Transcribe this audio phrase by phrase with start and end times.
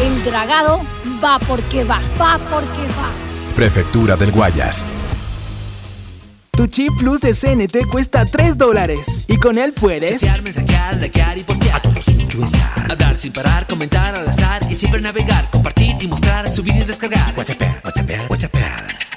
[0.00, 0.80] El dragado
[1.22, 3.10] va porque va, va porque va.
[3.56, 4.84] Prefectura del Guayas.
[6.52, 11.38] Tu chip plus de CNT cuesta 3 dólares y con él puedes Chatear, mensajear, likear
[11.38, 11.76] y postear.
[11.76, 12.92] A todos influenciar.
[12.92, 17.34] Hablar sin parar, comentar al azar Y siempre navegar, compartir y mostrar Subir y descargar.
[17.36, 18.54] WhatsApp, WhatsApp, WhatsApp.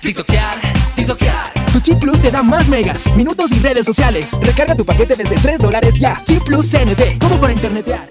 [0.01, 0.55] TikTokear,
[0.95, 1.53] TikTokear.
[1.73, 4.31] Tu chip plus te da más megas, minutos y redes sociales.
[4.41, 6.23] Recarga tu paquete desde 3 dólares ya.
[6.25, 8.10] Chip plus CNT, todo para internetear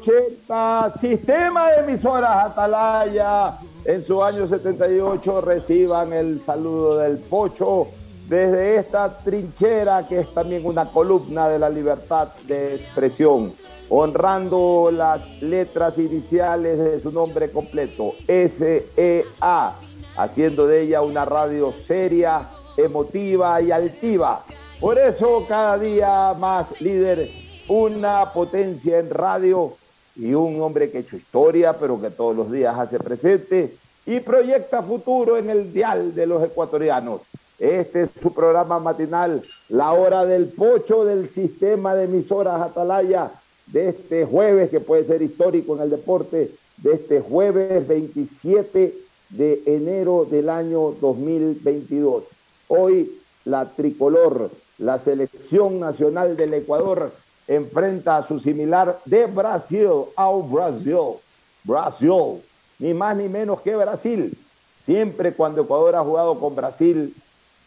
[0.00, 3.58] 680, sistema de emisoras Atalaya.
[3.84, 7.88] En su año 78 reciban el saludo del Pocho
[8.28, 13.52] desde esta trinchera que es también una columna de la libertad de expresión,
[13.88, 19.74] honrando las letras iniciales de su nombre completo, SEA,
[20.16, 24.44] haciendo de ella una radio seria, emotiva y altiva.
[24.80, 27.30] Por eso cada día más líder,
[27.68, 29.74] una potencia en radio
[30.16, 33.74] y un hombre que ha hecho historia, pero que todos los días hace presente
[34.06, 37.22] y proyecta futuro en el dial de los ecuatorianos.
[37.58, 43.30] Este es su programa matinal, La Hora del Pocho del sistema de emisoras Atalaya,
[43.66, 48.94] de este jueves, que puede ser histórico en el deporte, de este jueves 27
[49.30, 52.24] de enero del año 2022.
[52.68, 53.12] Hoy
[53.44, 57.12] la tricolor, la selección nacional del Ecuador,
[57.46, 61.18] enfrenta a su similar de Brasil, ao Brasil,
[61.64, 62.42] Brasil,
[62.78, 64.36] ni más ni menos que Brasil.
[64.84, 67.14] Siempre cuando Ecuador ha jugado con Brasil,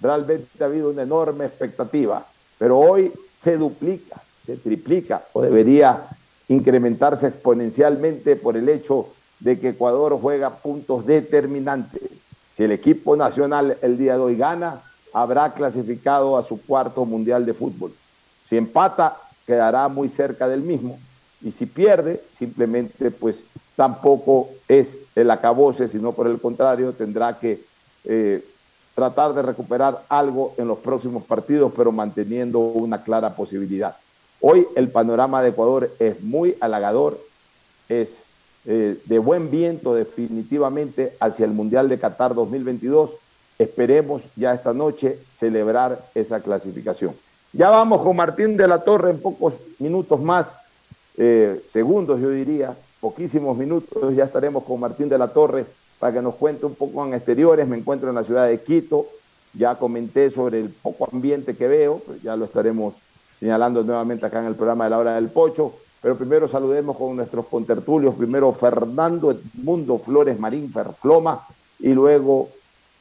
[0.01, 2.25] realmente ha habido una enorme expectativa,
[2.57, 3.11] pero hoy
[3.41, 6.07] se duplica, se triplica o debería
[6.47, 9.07] incrementarse exponencialmente por el hecho
[9.39, 12.01] de que Ecuador juega puntos determinantes.
[12.55, 14.81] Si el equipo nacional el día de hoy gana,
[15.13, 17.93] habrá clasificado a su cuarto mundial de fútbol.
[18.49, 20.99] Si empata, quedará muy cerca del mismo.
[21.41, 23.37] Y si pierde, simplemente pues
[23.75, 27.61] tampoco es el acabose, sino por el contrario, tendrá que
[28.05, 28.43] eh,
[28.95, 33.95] tratar de recuperar algo en los próximos partidos, pero manteniendo una clara posibilidad.
[34.41, 37.19] Hoy el panorama de Ecuador es muy halagador,
[37.89, 38.11] es
[38.65, 43.11] eh, de buen viento definitivamente hacia el Mundial de Qatar 2022.
[43.59, 47.15] Esperemos ya esta noche celebrar esa clasificación.
[47.57, 50.45] Ya vamos con Martín de la Torre en pocos minutos más,
[51.15, 55.65] eh, segundos yo diría, poquísimos minutos, ya estaremos con Martín de la Torre
[55.97, 57.65] para que nos cuente un poco en exteriores.
[57.65, 59.05] Me encuentro en la ciudad de Quito,
[59.53, 62.95] ya comenté sobre el poco ambiente que veo, pues ya lo estaremos
[63.39, 65.75] señalando nuevamente acá en el programa de la hora del pocho.
[66.01, 68.15] Pero primero saludemos con nuestros contertulios.
[68.15, 71.47] Primero Fernando Edmundo Flores Marín Ferfloma
[71.79, 72.49] y luego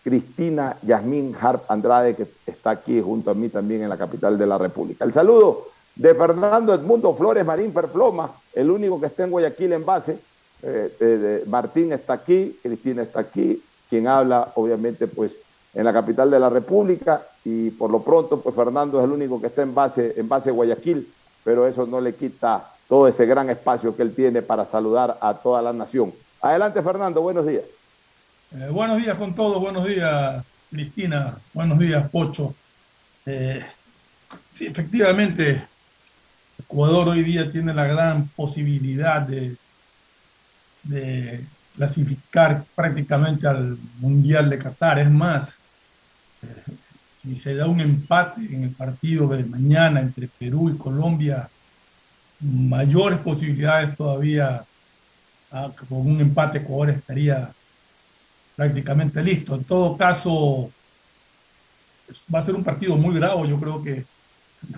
[0.04, 4.46] Cristina Yasmín Harp Andrade, que está aquí junto a mí también en la capital de
[4.46, 5.02] la República.
[5.06, 9.84] El saludo de Fernando Edmundo Flores Marín Ferfloma, el único que está en Guayaquil en
[9.86, 10.18] base.
[10.62, 15.34] Eh, Martín está aquí, Cristina está aquí, quien habla obviamente pues
[15.72, 19.40] en la capital de la República y por lo pronto pues Fernando es el único
[19.40, 21.10] que está en base en base Guayaquil,
[21.42, 25.32] pero eso no le quita todo ese gran espacio que él tiene para saludar a
[25.32, 26.12] toda la nación.
[26.42, 27.64] Adelante Fernando, buenos días.
[28.52, 32.54] Eh, buenos días con todos, buenos días Cristina, buenos días Pocho.
[33.26, 33.64] Eh,
[34.50, 35.66] sí, efectivamente,
[36.58, 39.56] Ecuador hoy día tiene la gran posibilidad de,
[41.74, 45.00] clasificar prácticamente al Mundial de Qatar.
[45.00, 45.56] Es más,
[46.42, 46.72] eh,
[47.20, 51.48] si se da un empate en el partido de mañana entre Perú y Colombia,
[52.40, 54.64] mayores posibilidades todavía
[55.50, 57.50] ah, con un empate Ecuador estaría
[58.56, 59.54] prácticamente listo.
[59.54, 60.70] En todo caso,
[62.32, 63.46] va a ser un partido muy bravo.
[63.46, 64.04] Yo creo que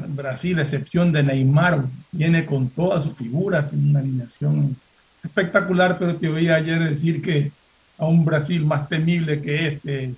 [0.09, 4.77] Brasil, a excepción de Neymar, viene con todas sus figuras, tiene una alineación
[5.23, 7.53] espectacular, pero te oí ayer decir que
[7.99, 10.15] a un Brasil más temible que este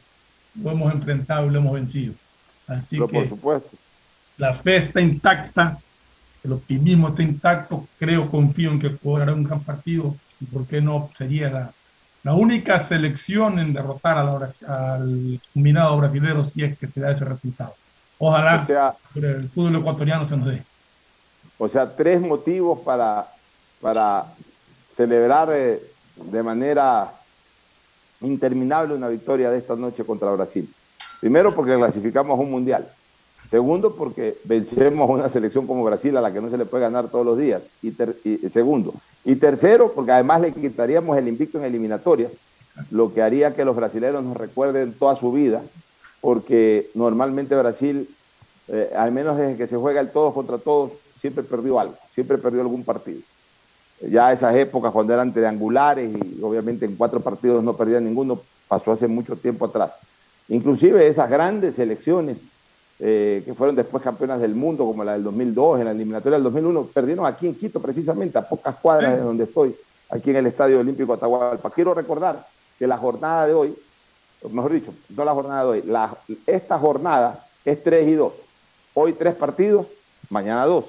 [0.60, 2.14] lo hemos enfrentado y lo hemos vencido.
[2.66, 3.70] Así que por supuesto.
[4.36, 5.78] la fe está intacta,
[6.42, 10.80] el optimismo está intacto, creo, confío en que podrá un gran partido y por qué
[10.80, 11.72] no sería la,
[12.22, 17.12] la única selección en derrotar a la, al combinado brasileño si es que se da
[17.12, 17.74] ese resultado.
[18.18, 20.62] Ojalá sea, el fútbol ecuatoriano se nos dé.
[21.56, 23.26] O sea, tres motivos para,
[23.80, 24.24] para
[24.94, 25.80] celebrar eh,
[26.16, 27.12] de manera
[28.20, 30.68] interminable una victoria de esta noche contra Brasil.
[31.20, 32.88] Primero porque clasificamos a un mundial.
[33.50, 37.08] Segundo porque vencemos una selección como Brasil a la que no se le puede ganar
[37.08, 37.62] todos los días.
[37.82, 37.92] Y,
[38.50, 38.94] segundo.
[39.24, 42.28] Y tercero porque además le quitaríamos el invicto en eliminatoria,
[42.90, 45.62] lo que haría que los brasileños nos recuerden toda su vida,
[46.20, 48.08] porque normalmente Brasil,
[48.68, 52.38] eh, al menos desde que se juega el todos contra todos, siempre perdió algo, siempre
[52.38, 53.20] perdió algún partido
[54.00, 58.92] ya esas épocas cuando eran triangulares y obviamente en cuatro partidos no perdían ninguno, pasó
[58.92, 59.92] hace mucho tiempo atrás.
[60.48, 62.38] Inclusive esas grandes selecciones
[63.00, 66.44] eh, que fueron después campeonas del mundo, como la del 2002, en la eliminatoria del
[66.44, 69.76] 2001, perdieron aquí en Quito precisamente, a pocas cuadras de donde estoy,
[70.10, 71.70] aquí en el Estadio Olímpico Atahualpa.
[71.70, 72.46] Quiero recordar
[72.78, 73.76] que la jornada de hoy,
[74.50, 76.16] mejor dicho, no la jornada de hoy, la,
[76.46, 78.32] esta jornada es 3 y 2.
[78.94, 79.86] Hoy tres partidos,
[80.28, 80.86] mañana dos.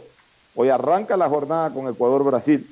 [0.55, 2.67] Hoy arranca la jornada con Ecuador-Brasil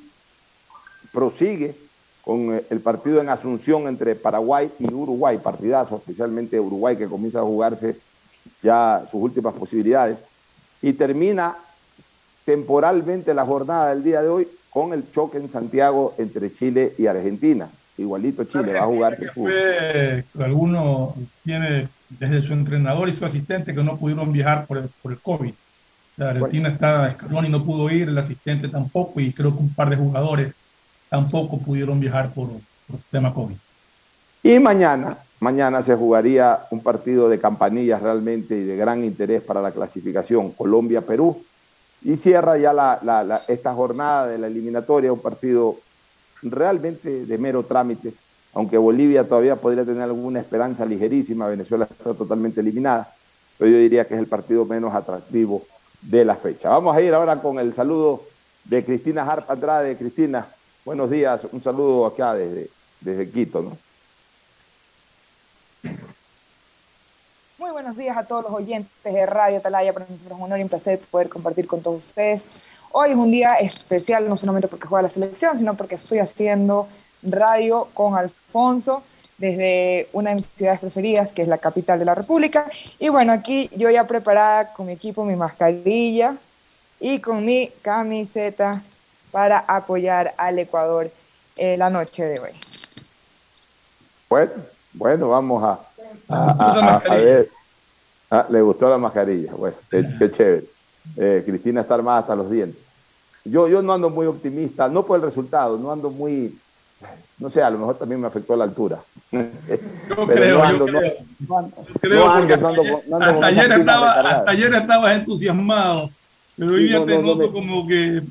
[1.12, 1.76] prosigue
[2.24, 7.40] con eh, el partido en Asunción entre Paraguay y Uruguay, partidazo, especialmente Uruguay que comienza
[7.40, 7.98] a jugarse
[8.62, 10.18] ya sus últimas posibilidades,
[10.82, 11.56] y termina
[12.46, 17.08] temporalmente la jornada del día de hoy con el choque en Santiago entre Chile y
[17.08, 17.68] Argentina.
[17.98, 19.52] Igualito Chile va a jugarse fútbol.
[20.40, 21.14] Algunos
[21.44, 25.20] tiene desde su entrenador y su asistente que no pudieron viajar por el, por el
[25.20, 25.54] COVID.
[26.18, 29.74] La Argentina está escalón y no pudo ir, el asistente tampoco, y creo que un
[29.74, 30.54] par de jugadores
[31.10, 32.50] tampoco pudieron viajar por,
[32.88, 33.56] por tema COVID.
[34.44, 39.62] Y mañana, mañana se jugaría un partido de campanillas realmente y de gran interés para
[39.62, 41.42] la clasificación Colombia-Perú.
[42.04, 43.02] Y cierra ya
[43.48, 45.78] esta jornada de la eliminatoria, un partido
[46.44, 48.14] realmente de mero trámite,
[48.54, 53.12] aunque Bolivia todavía podría tener alguna esperanza ligerísima, Venezuela está totalmente eliminada,
[53.58, 55.64] pero yo diría que es el partido menos atractivo
[56.02, 56.70] de la fecha.
[56.70, 58.24] Vamos a ir ahora con el saludo
[58.66, 59.98] de Cristina Harpa Andrade.
[59.98, 60.48] Cristina,
[60.88, 62.70] Buenos días, un saludo acá desde,
[63.02, 63.78] desde Quito, ¿no?
[67.60, 69.92] Muy buenos días a todos los oyentes de Radio Talaya.
[69.92, 72.46] Para nosotros es un honor y un placer poder compartir con todos ustedes.
[72.92, 76.88] Hoy es un día especial, no solamente porque juega la selección, sino porque estoy haciendo
[77.24, 79.04] radio con Alfonso
[79.40, 82.68] desde una de mis ciudades preferidas, que es la capital de la República.
[83.00, 86.36] Y bueno, aquí yo ya preparada con mi equipo, mi mascarilla
[87.00, 88.72] y con mi camiseta
[89.32, 91.10] para apoyar al Ecuador
[91.56, 92.52] eh, la noche de hoy.
[94.30, 94.52] Bueno,
[94.94, 95.80] bueno, vamos a,
[96.30, 97.50] Ah, ah, a ver.
[98.30, 99.54] Ah, le gustó la mascarilla.
[99.54, 100.66] Bueno, qué, qué chévere.
[101.16, 102.82] Eh, Cristina está armada hasta los dientes.
[103.46, 106.54] Yo, yo no ando muy optimista, no por el resultado, no ando muy,
[107.40, 109.00] no sé, a lo mejor también me afectó la altura.
[109.32, 111.14] Yo creo, yo creo.
[111.40, 116.10] Yo creo porque hasta ayer estaba, hasta ayer estabas entusiasmado,
[116.58, 118.24] pero hoy día te noto como que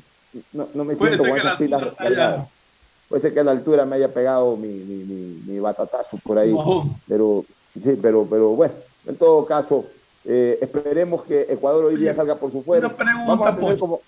[0.53, 2.47] no, no me puede siento ser con que la esas pilas.
[3.07, 6.39] Puede ser que a la altura me haya pegado mi, mi, mi, mi batatazo por
[6.39, 6.53] ahí.
[7.07, 7.45] Pero
[7.83, 8.73] sí, pero, pero bueno,
[9.05, 9.85] en todo caso,
[10.25, 12.87] eh, esperemos que Ecuador hoy día salga por su fuera.
[12.87, 13.77] Una pregunta, Pocho.
[13.79, 14.01] como,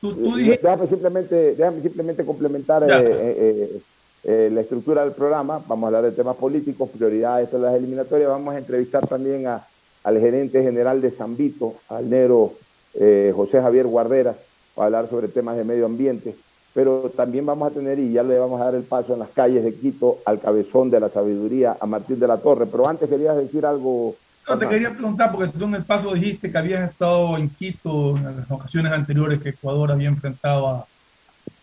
[0.00, 3.80] Tú, tú eh, dijiste, déjame simplemente, déjame simplemente complementar eh, eh, eh,
[4.24, 5.62] eh, la estructura del programa.
[5.66, 8.28] Vamos a hablar de temas políticos, prioridades de las eliminatorias.
[8.28, 9.66] Vamos a entrevistar también a,
[10.02, 12.52] al gerente general de Zambito, al negro
[12.94, 14.36] eh, José Javier Guarderas,
[14.74, 16.34] para hablar sobre temas de medio ambiente.
[16.74, 19.28] Pero también vamos a tener, y ya le vamos a dar el paso en las
[19.28, 22.66] calles de Quito, al cabezón de la sabiduría, a Martín de la Torre.
[22.66, 24.16] Pero antes querías decir algo.
[24.48, 28.16] no, te quería preguntar, porque tú en el paso dijiste que habías estado en Quito
[28.16, 30.86] en las ocasiones anteriores que Ecuador había enfrentado a,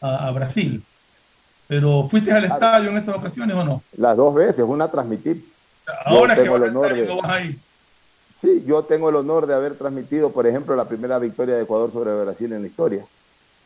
[0.01, 0.81] a- a Brasil.
[1.67, 3.81] Pero ¿fuiste al estadio en esas ocasiones o no?
[3.97, 5.43] Las dos veces, una transmitir.
[6.05, 7.59] Ahora que tengo vas el honor de- vas a ir.
[8.41, 11.91] Sí, yo tengo el honor de haber transmitido, por ejemplo, la primera victoria de Ecuador
[11.91, 13.05] sobre Brasil en la historia.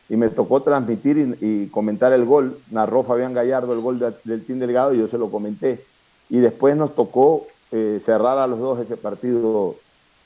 [0.08, 2.58] Y me tocó transmitir y, comentar el gol.
[2.70, 5.84] Narró Fabián Gallardo el gol de- del Team Delgado y yo se lo comenté.
[6.30, 9.74] Y después nos tocó eh, cerrar a los dos ese partido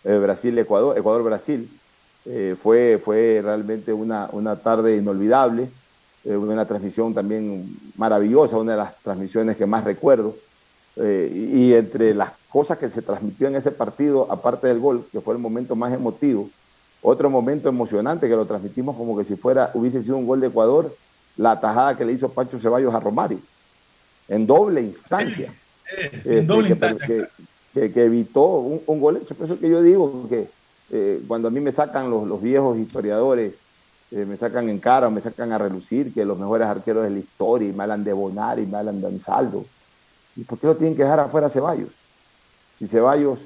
[0.04, 1.70] eh, Brasil-Ecuador, Ecuador-Brasil.
[2.26, 5.70] Eh, fue, fue realmente una, una tarde inolvidable,
[6.25, 10.34] una transmisión también maravillosa, una de las transmisiones que más recuerdo.
[10.96, 15.32] Y entre las cosas que se transmitió en ese partido, aparte del gol, que fue
[15.32, 16.50] el momento más emotivo,
[17.02, 20.49] otro momento emocionante que lo transmitimos como que si fuera, hubiese sido un gol de
[20.49, 20.95] Ecuador,
[21.37, 23.38] la tajada que le hizo Pancho Ceballos a Romario,
[24.28, 25.52] en doble instancia.
[25.92, 27.07] Eh, en doble que, instancia.
[27.09, 27.26] que-
[27.75, 29.35] que- que evitó un, un gol hecho.
[29.35, 30.49] Por eso que yo digo que
[30.92, 33.54] eh, cuando a mí me sacan los, los viejos historiadores,
[34.12, 37.11] eh, me sacan en cara o me sacan a relucir que los mejores arqueros de
[37.11, 39.64] la historia y me hablan de Bonar y me hablan de Ansaldo.
[40.37, 41.90] ¿Y por qué lo tienen que dejar afuera a Ceballos?
[42.78, 43.40] Si Ceballos,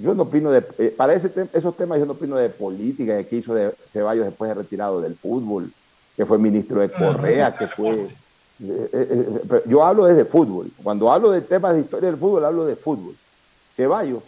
[0.00, 3.14] yo no opino de, eh, para ese te- esos temas yo no opino de política,
[3.14, 5.70] de qué hizo de Ceballos después de retirado del fútbol,
[6.16, 7.90] que fue ministro de Correa, que fue...
[8.00, 8.08] eh,
[8.92, 10.70] eh, eh, yo hablo desde fútbol.
[10.82, 13.14] Cuando hablo de temas de historia del fútbol, hablo de fútbol.
[13.76, 14.22] Ceballos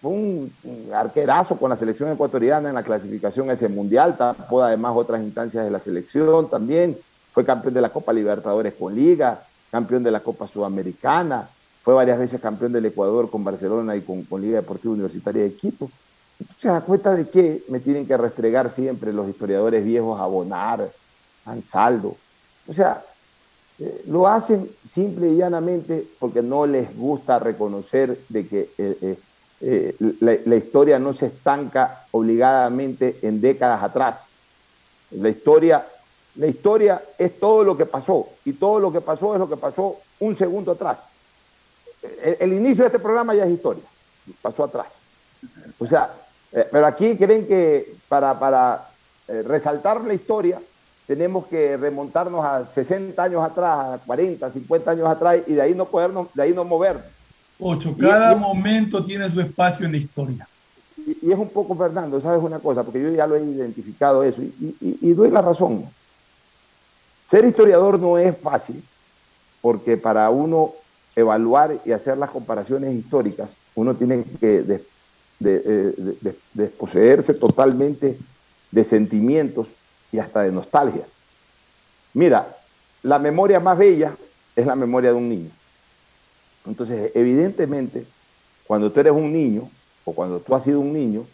[0.00, 4.62] fue un, un arquerazo con la selección ecuatoriana en la clasificación a ese mundial, tapó
[4.62, 6.96] además otras instancias de la selección también,
[7.32, 11.48] fue campeón de la Copa Libertadores con Liga, campeón de la Copa Sudamericana,
[11.88, 15.88] fue varias veces campeón del Ecuador con Barcelona y con, Liga Deportiva Universitaria de Quito.
[16.38, 20.86] Entonces, ¿a cuenta de qué me tienen que restregar siempre los historiadores viejos a Bonar,
[21.46, 22.14] a Ansaldo?
[22.68, 23.02] O sea,
[23.78, 29.18] eh, lo hacen simple y llanamente porque no les gusta reconocer de que eh,
[29.62, 34.20] eh, la, la historia no se estanca obligadamente en décadas atrás.
[35.12, 35.86] La historia,
[36.36, 39.56] la historia es todo lo que pasó y todo lo que pasó es lo que
[39.56, 40.98] pasó un segundo atrás.
[42.22, 43.82] El, el inicio de este programa ya es historia,
[44.42, 44.86] pasó atrás.
[45.78, 46.10] O sea,
[46.52, 48.88] eh, pero aquí creen que para, para
[49.28, 50.60] eh, resaltar la historia
[51.06, 55.74] tenemos que remontarnos a 60 años atrás, a 40, 50 años atrás y de ahí
[55.74, 57.04] no podernos, de ahí no movernos.
[57.60, 60.46] Ocho, cada y- momento tiene su espacio en la historia.
[60.96, 62.82] Y, y es un poco, Fernando, ¿sabes una cosa?
[62.82, 65.84] Porque yo ya lo he identificado eso y, y- y doy la razón.
[67.30, 68.82] Ser historiador no es fácil,
[69.60, 70.72] porque para uno
[71.18, 74.62] evaluar y hacer las comparaciones históricas, uno tiene que eh,
[75.40, 78.18] de- de- desposeerse totalmente
[78.70, 79.68] de sentimientos
[80.12, 81.06] y hasta de nostalgias.
[82.14, 82.56] Mira,
[83.02, 84.12] la memoria más bella
[84.56, 85.50] es la memoria de un niño.
[86.66, 88.04] Entonces, evidentemente,
[88.66, 89.70] cuando tú eres un niño,
[90.04, 91.24] o cuando tú has sido un niño,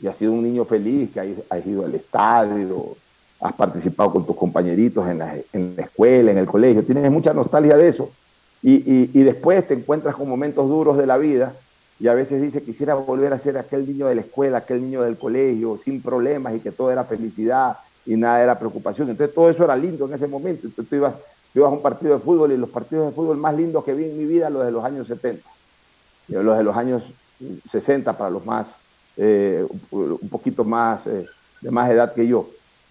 [0.00, 2.96] y has sido un niño feliz, que has ido al estadio,
[3.40, 7.32] has participado con tus compañeritos en la, en la escuela, en el colegio, tienes mucha
[7.32, 8.10] nostalgia de eso,
[8.62, 11.54] y, y- y después te encuentras con momentos duros de la vida,
[11.98, 15.02] y a veces dices, quisiera volver a ser aquel niño de la escuela, aquel niño
[15.02, 19.08] del colegio, sin problemas, y que todo era felicidad y nada era preocupación.
[19.08, 20.66] Entonces todo eso era lindo en ese momento.
[20.66, 21.14] Entonces tú ibas,
[21.54, 23.94] tú ibas a un partido de fútbol y los partidos de fútbol más lindos que
[23.94, 25.48] vi en mi vida, los de los años 70
[26.28, 27.04] y los de los años
[27.70, 28.66] 60 para los más,
[29.16, 31.24] eh, un poquito más, eh,
[31.62, 32.46] de más edad que yo.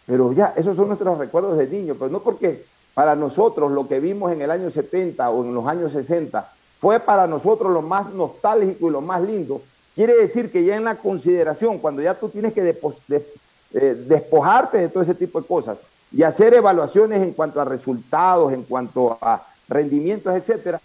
[0.07, 2.63] Pero ya, esos son nuestros recuerdos de niño, pero no porque
[2.95, 6.49] para nosotros lo que vimos en el año 70 o en los años 60
[6.79, 9.61] fue para nosotros lo más nostálgico y lo más lindo.
[9.93, 14.89] Quiere decir que ya en la consideración, cuando ya tú tienes que eh, despojarte de
[14.89, 15.77] todo ese tipo de cosas
[16.11, 20.79] y hacer evaluaciones en cuanto a resultados, en cuanto a rendimientos, etcétera,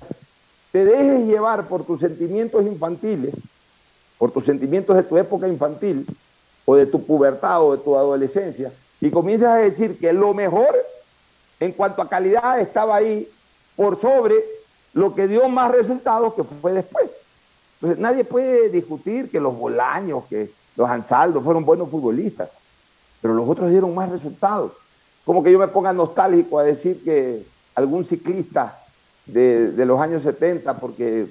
[0.72, 3.34] te dejes llevar por tus sentimientos infantiles,
[4.18, 6.06] por tus sentimientos de tu época infantil,
[6.64, 10.74] o de tu pubertad o de tu adolescencia, y comienzas a decir que lo mejor
[11.60, 13.28] en cuanto a calidad estaba ahí
[13.76, 14.36] por sobre
[14.94, 17.10] lo que dio más resultados que fue después.
[17.74, 22.50] Entonces, nadie puede discutir que los Bolaños, que los Ansaldos fueron buenos futbolistas,
[23.20, 24.72] pero los otros dieron más resultados.
[25.24, 28.78] Como que yo me ponga nostálgico a decir que algún ciclista
[29.26, 31.28] de, de los años 70, porque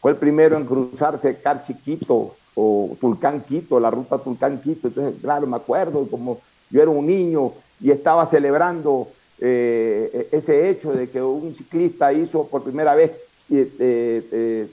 [0.00, 4.88] fue el primero en cruzarse Car Chiquito o Tulcán Quito, la ruta Tulcán Quito.
[4.88, 6.38] Entonces, claro, me acuerdo como
[6.70, 9.08] yo era un niño y estaba celebrando
[9.40, 13.12] eh, ese hecho de que un ciclista hizo por primera vez
[13.50, 14.68] eh, eh,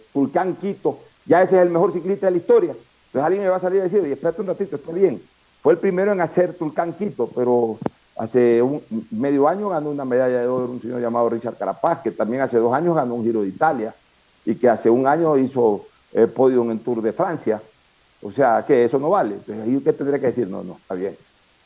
[0.61, 2.71] Quito, ya ese es el mejor ciclista de la historia.
[2.71, 5.21] Entonces alguien me va a salir a decir, oye, espérate un ratito, está bien.
[5.61, 7.77] Fue el primero en hacer Tulcán Quito, pero
[8.17, 8.63] hace
[9.11, 12.57] medio año ganó una medalla de oro un señor llamado Richard Carapaz, que también hace
[12.57, 13.93] dos años ganó un Giro de Italia
[14.45, 17.61] y que hace un año hizo el podio en Tour de Francia.
[18.21, 19.35] O sea, que eso no vale.
[19.35, 21.15] Entonces, ahí usted tendría que decir, no, no, está bien.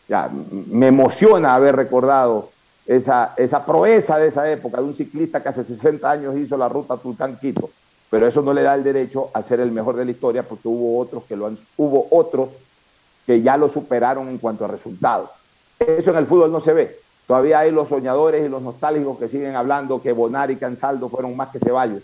[0.07, 0.29] Ya,
[0.67, 2.49] me emociona haber recordado
[2.85, 6.69] esa, esa proeza de esa época, de un ciclista que hace 60 años hizo la
[6.69, 7.69] ruta Tulcán-Quito,
[8.09, 10.67] pero eso no le da el derecho a ser el mejor de la historia porque
[10.67, 12.49] hubo otros que lo han, hubo otros
[13.25, 15.29] que ya lo superaron en cuanto a resultados.
[15.79, 16.99] Eso en el fútbol no se ve.
[17.25, 21.35] Todavía hay los soñadores y los nostálgicos que siguen hablando que Bonar y Cansaldo fueron
[21.37, 22.03] más que Ceballos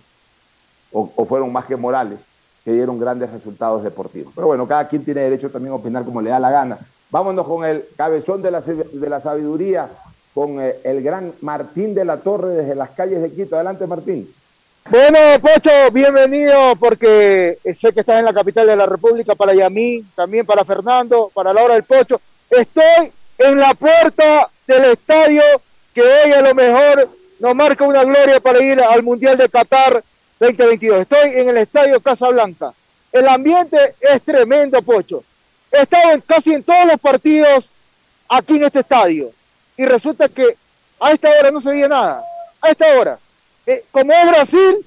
[0.92, 2.20] o, o fueron más que Morales,
[2.64, 4.32] que dieron grandes resultados deportivos.
[4.34, 6.80] Pero bueno, cada quien tiene derecho también a opinar como le da la gana.
[7.12, 9.90] Vámonos con el cabezón de la, de la sabiduría,
[10.34, 13.56] con eh, el gran Martín de la Torre desde las calles de Quito.
[13.56, 14.34] Adelante, Martín.
[14.90, 20.10] Bueno, Pocho, bienvenido porque sé que estás en la capital de la República, para Yamín,
[20.16, 22.20] también para Fernando, para la hora del Pocho.
[22.50, 25.44] Estoy en la puerta del estadio
[25.94, 27.10] que hoy a lo mejor
[27.40, 30.04] nos marca una gloria para ir al Mundial de Qatar
[30.40, 31.02] 2022.
[31.02, 32.74] Estoy en el estadio Casablanca.
[33.12, 35.24] El ambiente es tremendo, Pocho.
[35.72, 37.70] He estado en, casi en todos los partidos
[38.28, 39.32] aquí en este estadio.
[39.80, 40.58] Y resulta que
[41.00, 42.22] a esta hora no se veía nada.
[42.60, 43.18] A esta hora.
[43.66, 44.86] Eh, como es Brasil,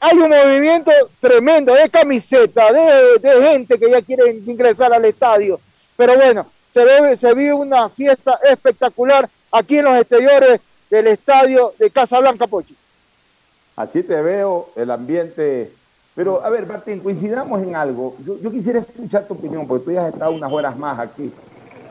[0.00, 5.60] hay un movimiento tremendo de camiseta, de, gente que ya quiere ingresar al estadio.
[5.94, 11.74] Pero bueno, se, ve, se vive una fiesta espectacular aquí en los exteriores del estadio
[11.78, 12.72] de Casablanca, Pocho.
[13.76, 15.70] Así te veo, el ambiente
[16.14, 18.16] pero, a ver, Martín, coincidamos en algo.
[18.24, 21.32] Yo, quisiera escuchar tu opinión, porque tú ya has estado unas horas más aquí.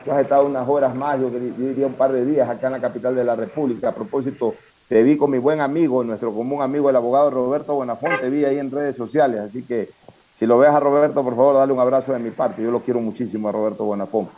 [0.04, 2.72] Tú has estado unas horas más, yo, yo diría un par de días acá en
[2.74, 3.88] la capital de la República.
[3.88, 4.54] A propósito,
[4.88, 8.44] te vi con mi buen amigo, nuestro común amigo, el abogado Roberto Bonafón, te vi
[8.44, 9.40] ahí en redes sociales.
[9.40, 9.90] Así que,
[10.38, 12.62] si lo ves a Roberto, por favor, dale un abrazo de mi parte.
[12.62, 14.28] Yo lo quiero muchísimo a Roberto Bonafón.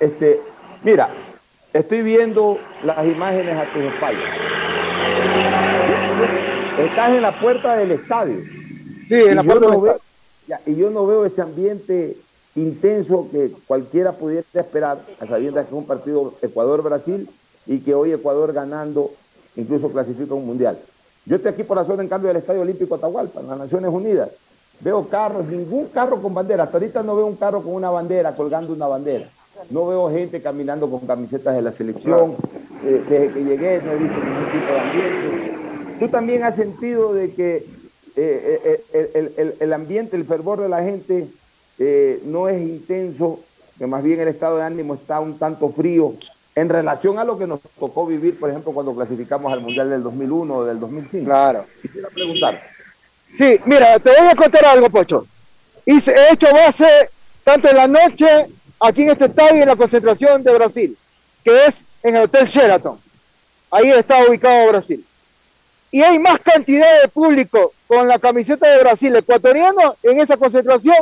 [0.00, 0.40] Este,
[0.82, 1.08] mira,
[1.72, 4.24] estoy viendo las imágenes a tus espaldas.
[6.78, 8.40] Estás en la puerta del estadio.
[9.08, 10.00] Sí, en la puerta no veo,
[10.48, 12.16] ya, Y yo no veo ese ambiente
[12.56, 17.28] intenso que cualquiera pudiera esperar, a sabiendas que es un partido Ecuador-Brasil
[17.66, 19.10] y que hoy Ecuador ganando
[19.56, 20.78] incluso clasifica un mundial.
[21.26, 23.90] Yo estoy aquí por la zona, en cambio, del Estadio Olímpico Atahualpa, en las Naciones
[23.90, 24.30] Unidas.
[24.80, 26.64] Veo carros, ningún carro con bandera.
[26.64, 29.28] Hasta ahorita no veo un carro con una bandera, colgando una bandera.
[29.70, 32.36] No veo gente caminando con camisetas de la selección.
[32.84, 35.54] Eh, desde que llegué no he visto ningún tipo de ambiente.
[36.00, 37.66] Tú también has sentido de que
[38.16, 41.28] eh, eh, el, ambiente, el fervor de la gente
[41.78, 43.40] eh, no es intenso,
[43.78, 46.14] que más bien el estado de ánimo está un tanto frío
[46.54, 50.02] en relación a lo que nos tocó vivir, por ejemplo, cuando clasificamos al Mundial del
[50.02, 51.24] 2001 o del 2005.
[51.24, 51.64] Claro.
[51.82, 52.62] Quisiera preguntar.
[53.36, 55.26] Sí, mira, te voy a contar algo, Pocho.
[55.84, 57.10] Hice, he hecho base
[57.42, 58.26] tanto en la noche
[58.80, 60.96] aquí en este estadio en la concentración de Brasil,
[61.42, 62.98] que es en el Hotel Sheraton.
[63.70, 65.04] Ahí está ubicado Brasil
[65.94, 70.96] y hay más cantidad de público con la camiseta de Brasil ecuatoriano en esa concentración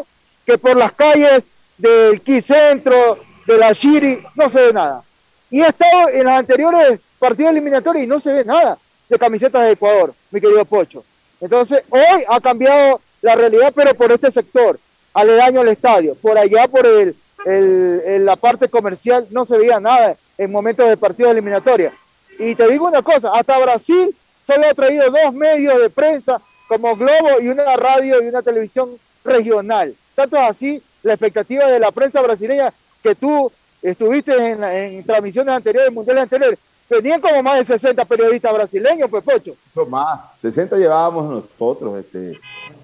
[0.47, 1.45] que por las calles
[1.79, 5.03] del Quicentro, de la Shiri, no se ve nada.
[5.51, 8.79] Y he estado en los anteriores partidos eliminatorios y no se ve nada
[9.09, 11.05] de camisetas de Ecuador, mi querido Pocho.
[11.41, 14.79] Entonces, hoy ha cambiado la realidad, pero por este sector,
[15.13, 16.15] aledaño al estadio.
[16.15, 21.33] Por allá, por el la parte comercial, no se veía nada en momentos de partidos
[21.33, 21.93] eliminatorios.
[22.39, 24.15] Y te digo una cosa, hasta Brasil
[24.47, 28.91] solo ha traído dos medios de prensa como Globo y una radio y una televisión
[29.25, 29.95] regional.
[30.15, 32.73] Tanto es así la expectativa de la prensa brasileña
[33.03, 36.59] que tú estuviste en, en transmisiones anteriores, mundiales anteriores.
[36.89, 39.55] Tenían como más de 60 periodistas brasileños, pues Pocho.
[39.75, 42.39] No más, 60 llevábamos nosotros, este,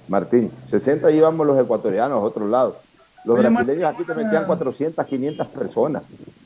[0.08, 0.50] Martín.
[0.70, 2.74] 60 llevamos los ecuatorianos a otros lados.
[3.24, 6.02] Los Oye, brasileños Martín, aquí te metían 400, 500 personas.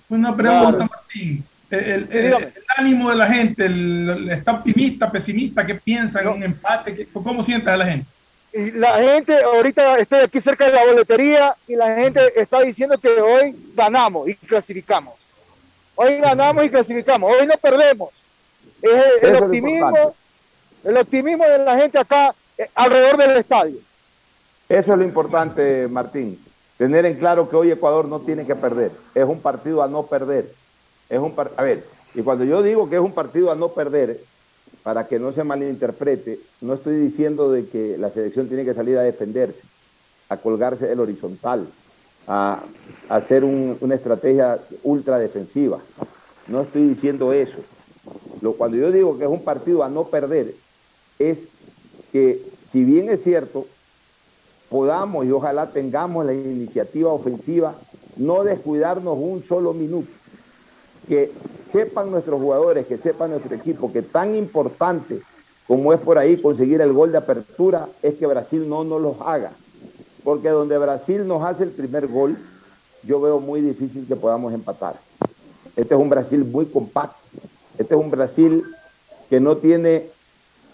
[0.08, 0.78] Una pregunta, claro.
[0.90, 1.44] Martín.
[1.70, 6.26] el, el- el ánimo de la gente, el- el- está optimista, pesimista, ¿qué piensan?
[6.28, 6.94] ¿Un empate?
[6.94, 8.06] ¿Qué- ¿Cómo sientes a la gente?
[8.54, 12.98] Y la gente, ahorita estoy aquí cerca de la boletería y la gente está diciendo
[12.98, 15.14] que hoy ganamos y clasificamos.
[15.94, 17.32] Hoy ganamos y clasificamos.
[17.34, 18.10] Hoy no perdemos.
[18.82, 20.16] Es el, optimismo, importante.
[20.84, 23.76] el optimismo de la gente acá eh, alrededor del estadio.
[24.68, 26.42] Eso es lo importante, Martín.
[26.76, 28.90] Tener en claro que hoy Ecuador no tiene que perder.
[29.14, 30.52] Es un partido a no perder.
[31.08, 31.84] Es un par- a ver,
[32.14, 34.18] y cuando yo digo que es un partido a no perder,
[34.82, 38.98] para que no se malinterprete, no estoy diciendo de que la selección tiene que salir
[38.98, 39.60] a defenderse,
[40.28, 41.66] a colgarse del horizontal,
[42.26, 42.62] a,
[43.08, 45.78] hacer un- una estrategia ultra defensiva.
[46.48, 47.58] No estoy diciendo eso.
[48.40, 50.54] Lo, cuando yo digo que es un partido a no perder,
[51.18, 51.38] es
[52.10, 53.66] que si bien es cierto,
[54.68, 57.74] podamos y ojalá tengamos la iniciativa ofensiva,
[58.16, 60.08] no descuidarnos un solo minuto.
[61.08, 61.32] Que
[61.70, 65.20] sepan nuestros jugadores, que sepan nuestro equipo, que tan importante
[65.66, 69.16] como es por ahí conseguir el gol de apertura, es que Brasil no nos los
[69.20, 69.52] haga.
[70.24, 72.36] Porque donde Brasil nos hace el primer gol,
[73.04, 74.98] yo veo muy difícil que podamos empatar.
[75.74, 77.16] Este es un Brasil muy compacto.
[77.78, 78.62] Este es un Brasil
[79.30, 80.06] que no tiene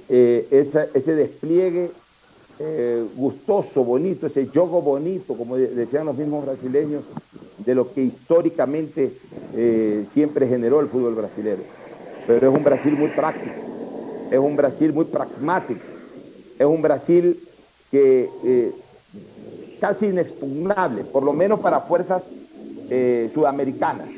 [0.09, 1.93] eh, ese despliegue
[2.59, 7.05] eh, gustoso, bonito, ese juego bonito, como de- decían los mismos brasileños,
[7.59, 9.13] de lo que históricamente
[9.55, 11.63] eh, siempre generó el fútbol brasileño.
[12.27, 13.55] Pero es un Brasil muy práctico,
[14.31, 15.81] es un Brasil muy pragmático,
[16.59, 17.41] es un Brasil
[17.91, 18.73] que eh,
[19.81, 22.23] casi inexpugnable, por lo menos para fuerzas
[22.91, 24.09] eh, sudamericanas.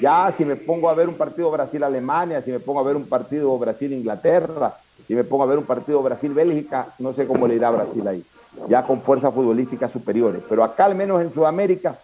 [0.00, 3.06] Ya si me pongo a ver un partido Brasil-Alemania, si me pongo a ver un
[3.06, 4.76] partido Brasil-Inglaterra,
[5.06, 8.06] si me pongo a ver un partido Brasil-Bélgica, no sé cómo le irá a Brasil
[8.06, 8.24] ahí,
[8.68, 10.42] ya con fuerzas futbolísticas superiores.
[10.48, 11.98] Pero acá, al menos en Sudamérica,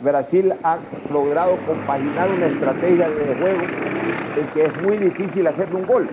[0.00, 0.78] Brasil ha
[1.12, 3.60] logrado compaginar una estrategia de juego
[4.36, 6.08] en que es muy difícil hacerle un gol.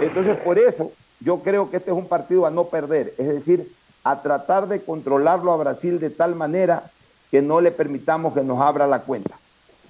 [0.00, 3.72] Entonces, por eso yo creo que este es un partido a no perder, es decir,
[4.04, 6.84] a tratar de controlarlo a Brasil de tal manera
[7.30, 9.36] que no le permitamos que nos abra la cuenta.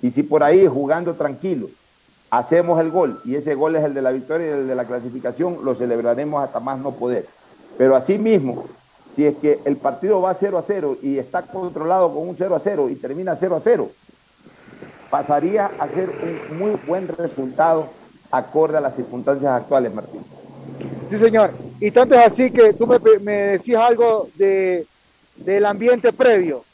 [0.02, 1.68] Y si por ahí, jugando tranquilo,
[2.30, 4.84] hacemos el gol y ese gol es el de la victoria y el de la
[4.84, 7.26] clasificación, lo celebraremos hasta más no poder.
[7.78, 8.66] Pero así mismo,
[9.14, 12.54] si es que el partido va 0 a 0 y está controlado con un 0
[12.54, 13.90] a 0 y termina 0 a 0,
[15.10, 17.88] pasaría a ser un muy buen resultado
[18.30, 20.22] acorde a las circunstancias actuales, Martín.
[21.10, 21.52] Sí, señor.
[21.80, 24.86] Y tanto es así que tú me, me decías algo de,
[25.36, 26.64] del ambiente previo.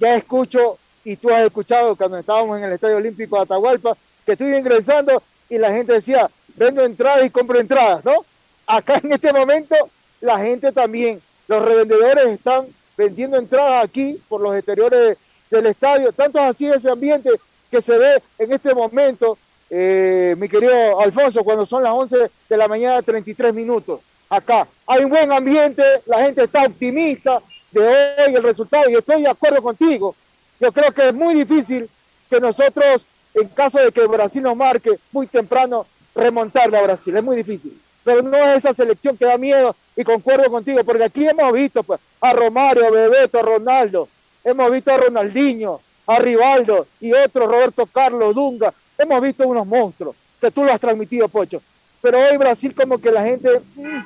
[0.00, 4.32] Ya escucho, y tú has escuchado cuando estábamos en el Estadio Olímpico de Atahualpa, que
[4.32, 8.24] estoy ingresando y la gente decía, vendo entradas y compro entradas, ¿no?
[8.66, 9.76] Acá en este momento
[10.20, 15.16] la gente también, los revendedores están vendiendo entradas aquí por los exteriores
[15.50, 16.12] del estadio.
[16.12, 17.30] Tanto es así ese ambiente
[17.70, 19.36] que se ve en este momento,
[19.70, 24.00] eh, mi querido Alfonso, cuando son las 11 de la mañana, 33 minutos.
[24.28, 29.22] Acá hay un buen ambiente, la gente está optimista de hoy el resultado y estoy
[29.22, 30.14] de acuerdo contigo.
[30.60, 31.88] Yo creo que es muy difícil
[32.30, 33.04] que nosotros,
[33.34, 37.16] en caso de que Brasil nos marque muy temprano, remontarle a Brasil.
[37.16, 37.78] Es muy difícil.
[38.04, 41.82] Pero no es esa selección que da miedo y concuerdo contigo, porque aquí hemos visto
[41.82, 44.08] pues, a Romario, a Bebeto, a Ronaldo,
[44.44, 48.72] hemos visto a Ronaldinho, a Rivaldo y otros, Roberto Carlos, Dunga.
[48.98, 51.62] Hemos visto unos monstruos que tú lo has transmitido, Pocho.
[52.02, 54.00] Pero hoy Brasil como que la gente, mm,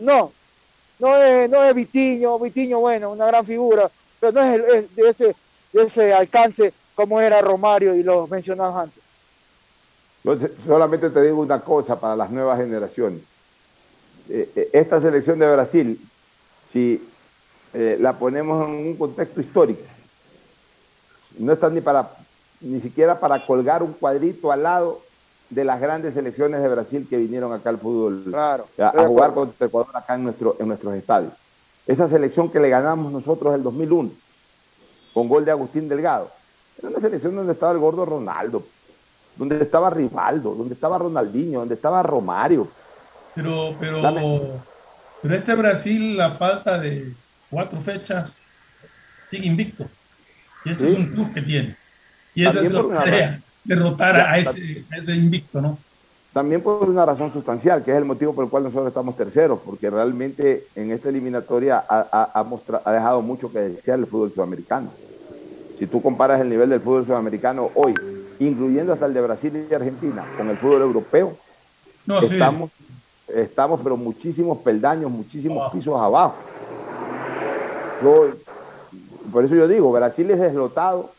[0.00, 0.32] no,
[0.98, 3.90] no es, no es Vitiño, Vitiño, bueno, una gran figura,
[4.20, 5.36] pero no es, es de, ese,
[5.72, 9.01] de ese alcance como era Romario y los mencionados antes.
[10.24, 13.22] Yo te- solamente te digo una cosa para las nuevas generaciones.
[14.28, 16.00] Eh, eh, esta selección de Brasil,
[16.72, 17.02] si
[17.74, 19.82] eh, la ponemos en un contexto histórico,
[21.38, 22.10] no está ni para
[22.60, 25.00] ni siquiera para colgar un cuadrito al lado
[25.50, 29.66] de las grandes selecciones de Brasil que vinieron acá al fútbol Claro, a, jugar contra
[29.66, 31.32] Ecuador acá en, nuestro, en nuestros estadios.
[31.86, 34.10] Esa selección que le ganamos nosotros el 2001
[35.12, 36.30] con gol de Agustín Delgado.
[36.78, 38.62] Era una selección donde estaba el gordo Ronaldo,
[39.36, 42.68] donde estaba Rivaldo, donde estaba Ronaldinho, donde estaba Romario.
[43.34, 44.40] Pero, pero, Dame.
[45.22, 47.12] pero este Brasil, la falta de
[47.50, 48.34] cuatro fechas,
[49.30, 49.86] sigue invicto.
[50.64, 50.92] Y ese Sí.
[50.92, 51.76] es un plus que tiene.
[52.34, 53.42] Y esa es la tarea, razón.
[53.64, 55.78] derrotar Ya, a ese, a ese invicto, ¿no?
[56.32, 59.58] También por una razón sustancial, que es el motivo por el cual nosotros estamos terceros,
[59.64, 64.06] porque realmente en esta eliminatoria ha, ha- ha mostra- ha dejado mucho que desear el
[64.06, 64.90] fútbol sudamericano.
[65.78, 67.94] Si tú comparas el nivel del fútbol sudamericano hoy,
[68.38, 71.36] incluyendo hasta el de Brasil y Argentina, con el fútbol europeo,
[72.06, 72.34] No, sí.
[72.34, 72.70] estamos,
[73.28, 76.34] estamos pero muchísimos peldaños, muchísimos pisos abajo.
[78.02, 78.30] Yo-
[79.32, 81.10] por eso yo digo, Brasil es deslotado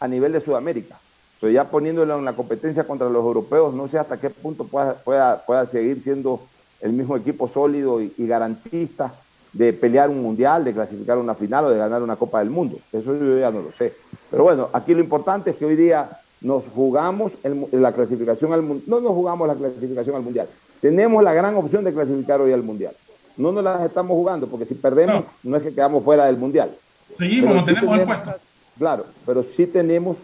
[0.00, 0.98] a nivel de Sudamérica.
[1.40, 4.94] Pero ya poniéndolo en la competencia contra los europeos, no sé hasta qué punto pueda,
[4.94, 6.40] pueda, pueda seguir siendo
[6.80, 9.12] el mismo equipo sólido y, y garantista
[9.52, 12.78] de pelear un mundial, de clasificar una final o de ganar una Copa del Mundo.
[12.92, 13.94] Eso yo ya no lo sé.
[14.30, 16.08] Pero bueno, aquí lo importante es que hoy día
[16.40, 18.84] nos jugamos el- la clasificación al mundial.
[18.88, 20.48] No nos jugamos la clasificación al mundial.
[20.80, 22.92] Tenemos la gran opción de clasificar hoy al mundial.
[23.36, 26.70] No nos las estamos jugando porque si perdemos no, es que quedamos fuera del mundial.
[27.16, 28.34] Seguimos, no sí tenemos el puesto.
[28.78, 30.16] Claro, pero sí tenemos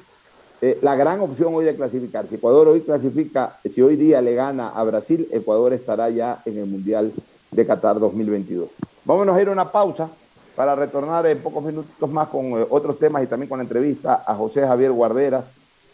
[0.62, 2.26] eh, la gran opción hoy de clasificar.
[2.28, 6.56] Si Ecuador hoy clasifica, si hoy día le gana a Brasil, Ecuador estará ya en
[6.58, 7.12] el Mundial
[7.50, 8.68] de Qatar 2022.
[9.04, 10.08] Vámonos a ir a una pausa
[10.56, 14.22] para retornar en pocos minutos más con eh, otros temas y también con la entrevista
[14.26, 15.44] a José Javier Guarderas,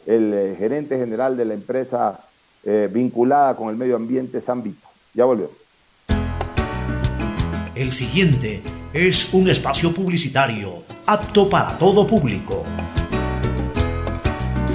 [0.07, 2.21] el eh, gerente general de la empresa
[2.65, 4.87] eh, vinculada con el medio ambiente San Vito.
[5.15, 5.53] Ya volvemos.
[7.75, 12.65] El siguiente es un espacio publicitario apto para todo público.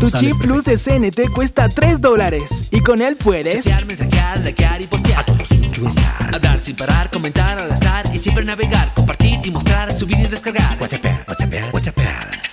[0.00, 2.68] Tu chip plus de CNT cuesta 3 dólares.
[2.70, 3.64] Y con él puedes.
[3.64, 5.20] Chatear, mensajear, likear y postear.
[5.20, 6.34] A todos estar.
[6.34, 10.76] Hablar sin parar, comentar al azar y siempre navegar, compartir y mostrar, subir y descargar.
[10.80, 11.96] WhatsApp, WhatsApp, WhatsApp.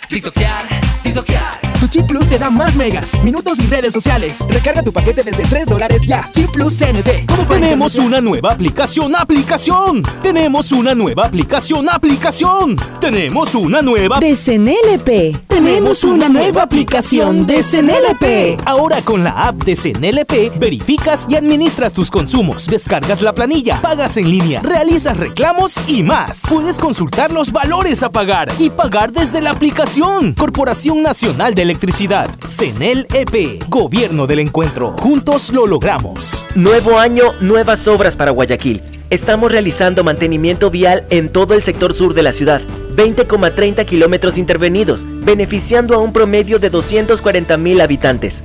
[0.09, 0.63] TikTokear,
[1.03, 1.70] TikTokear.
[1.81, 4.45] Tu chip plus te da más megas, minutos y redes sociales.
[4.47, 6.29] Recarga tu paquete desde 3 dólares ya.
[6.31, 7.25] Chip plus CNT.
[7.27, 10.03] ¿Cómo Tenemos una nueva aplicación, aplicación.
[10.21, 12.75] Tenemos una nueva aplicación, aplicación.
[12.99, 15.47] Tenemos una nueva de CNLP.
[15.47, 18.61] Tenemos una nueva aplicación de CNLP.
[18.65, 24.17] Ahora con la app de CNLP verificas y administras tus consumos, descargas la planilla, pagas
[24.17, 26.43] en línea, realizas reclamos y más.
[26.47, 30.33] Puedes consultar los valores a pagar y pagar desde la aplicación.
[30.33, 34.91] Corporación Nacional de Electricidad, CNLEP, Gobierno del Encuentro.
[34.99, 36.45] Juntos lo logramos.
[36.53, 38.81] Nuevo año, nuevas obras para Guayaquil.
[39.09, 42.59] Estamos realizando mantenimiento vial en todo el sector sur de la ciudad.
[42.97, 48.43] 20,30 kilómetros intervenidos, beneficiando a un promedio de 240 mil habitantes.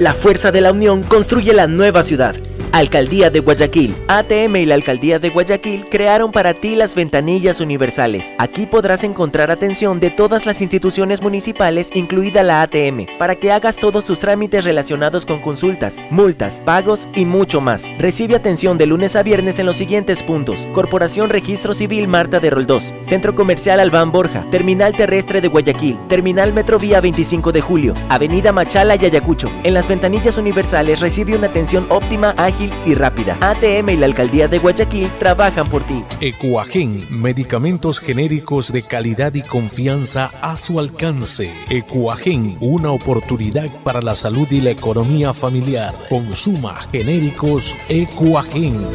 [0.00, 2.34] La fuerza de la unión construye la nueva ciudad.
[2.72, 3.96] Alcaldía de Guayaquil.
[4.08, 8.34] ATM y la Alcaldía de Guayaquil crearon para ti las ventanillas universales.
[8.38, 13.76] Aquí podrás encontrar atención de todas las instituciones municipales, incluida la ATM, para que hagas
[13.76, 17.86] todos tus trámites relacionados con consultas, multas, pagos y mucho más.
[17.98, 20.66] Recibe atención de lunes a viernes en los siguientes puntos.
[20.74, 26.52] Corporación Registro Civil Marta de Roldós, Centro Comercial Albán Borja, Terminal Terrestre de Guayaquil, Terminal
[26.52, 29.50] Metrovía 25 de Julio, Avenida Machala y Ayacucho.
[29.64, 33.38] En las ventanillas universales recibe una atención óptima, ágil y rápida.
[33.40, 36.04] ATM y la Alcaldía de Guayaquil trabajan por ti.
[36.20, 41.52] Ecuagen, medicamentos genéricos de calidad y confianza a su alcance.
[41.70, 45.94] Ecuagen, una oportunidad para la salud y la economía familiar.
[46.08, 48.86] Consuma genéricos Ecuagen.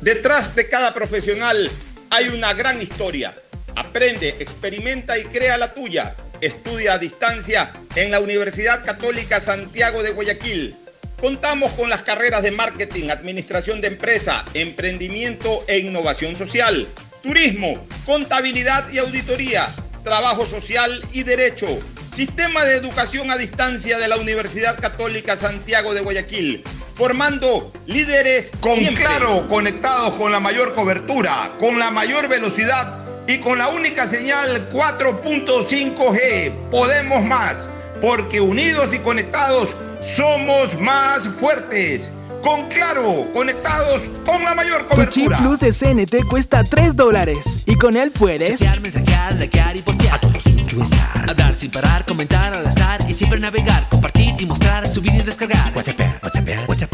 [0.00, 1.70] Detrás de cada profesional
[2.10, 3.34] hay una gran historia.
[3.74, 6.14] Aprende, experimenta y crea la tuya.
[6.42, 10.74] Estudia a distancia en la Universidad Católica Santiago de Guayaquil.
[11.20, 16.88] Contamos con las carreras de marketing, administración de empresa, emprendimiento e innovación social,
[17.22, 19.68] turismo, contabilidad y auditoría,
[20.02, 21.78] trabajo social y derecho.
[22.12, 26.64] Sistema de educación a distancia de la Universidad Católica Santiago de Guayaquil,
[26.96, 33.58] formando líderes con claro, conectados con la mayor cobertura, con la mayor velocidad y con
[33.58, 36.52] la única señal 4.5G.
[36.70, 37.68] Podemos más,
[38.00, 42.10] porque unidos y conectados somos más fuertes.
[42.42, 45.38] Con claro, conectados con la mayor Tu chip cobertura.
[45.38, 47.62] plus de CNT cuesta 3 dólares.
[47.66, 48.58] Y con él puedes.
[48.58, 50.16] Chatear, mensajear, likear y postear.
[50.16, 51.30] A todos estar.
[51.30, 55.72] Hablar sin parar, comentar al azar y siempre navegar, compartir y mostrar, subir y descargar.
[55.76, 56.92] WhatsApp, WhatsApp, WhatsApp.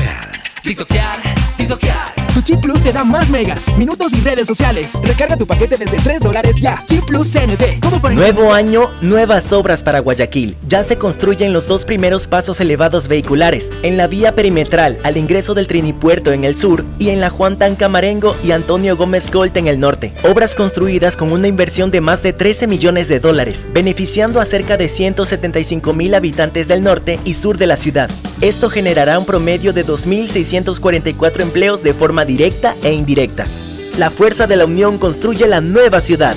[0.63, 1.17] TikTokear,
[1.57, 2.18] TikTokear.
[2.49, 4.99] Chip plus te da más megas, minutos y redes sociales.
[5.03, 6.83] Recarga tu paquete desde 3 dólares ya.
[6.87, 7.79] Chip plus CNT.
[7.83, 10.57] ¿Cómo para Nuevo año, nuevas obras para Guayaquil.
[10.67, 15.53] Ya se construyen los dos primeros pasos elevados vehiculares, en la vía perimetral al ingreso
[15.53, 19.69] del Trinipuerto en el sur y en la Juan Tancamarengo y Antonio Gómez Gold en
[19.69, 20.15] el norte.
[20.23, 24.79] Obras construidas con una inversión de más de 13 millones de dólares, beneficiando a cerca
[24.79, 28.09] de 175 mil habitantes del norte y sur de la ciudad.
[28.41, 33.47] Esto generará un promedio de 2.644 empleos de forma directa e indirecta.
[33.99, 36.37] La fuerza de la unión construye la nueva ciudad.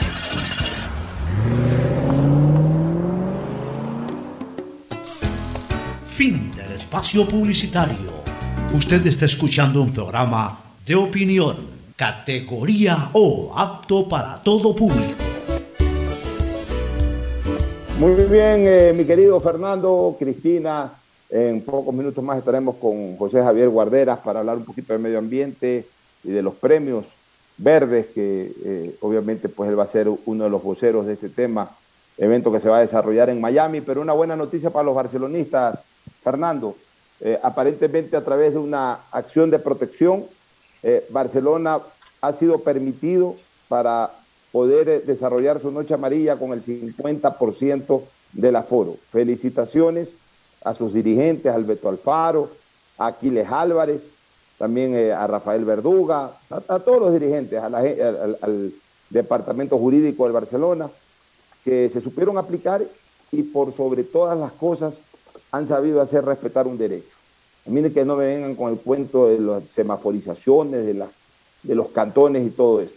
[6.21, 8.11] Fin del espacio publicitario.
[8.75, 11.57] Usted está escuchando un programa de opinión,
[11.95, 15.15] categoría O, apto para todo público.
[17.97, 20.91] Muy bien, eh, mi querido Fernando, Cristina,
[21.27, 25.17] en pocos minutos más estaremos con José Javier Guarderas para hablar un poquito del medio
[25.17, 25.87] ambiente
[26.23, 27.05] y de los premios
[27.57, 31.29] verdes, que eh, obviamente pues él va a ser uno de los voceros de este
[31.29, 31.71] tema,
[32.19, 35.79] evento que se va a desarrollar en Miami, pero una buena noticia para los barcelonistas,
[36.23, 36.75] Fernando.
[37.19, 40.25] Eh, aparentemente a través de una acción de protección,
[41.09, 41.79] Barcelona
[42.21, 43.35] ha sido permitido
[43.67, 44.11] para
[44.51, 48.01] poder desarrollar su noche amarilla con el 50%
[48.33, 48.97] del aforo.
[49.11, 50.09] Felicitaciones
[50.63, 52.49] a sus dirigentes, Alberto Alfaro,
[52.97, 54.01] a Aquiles Álvarez,
[54.57, 58.73] también eh, a Rafael Verduga, a, todos los dirigentes, al,
[59.09, 60.89] Departamento Jurídico del Barcelona,
[61.65, 62.81] que se supieron aplicar
[63.31, 64.93] y por sobre todas las cosas
[65.51, 67.15] han sabido hacer respetar un derecho.
[67.65, 71.05] Miren que no me vengan con el cuento de las semaforizaciones, de,
[71.63, 72.95] de los cantones y todo eso.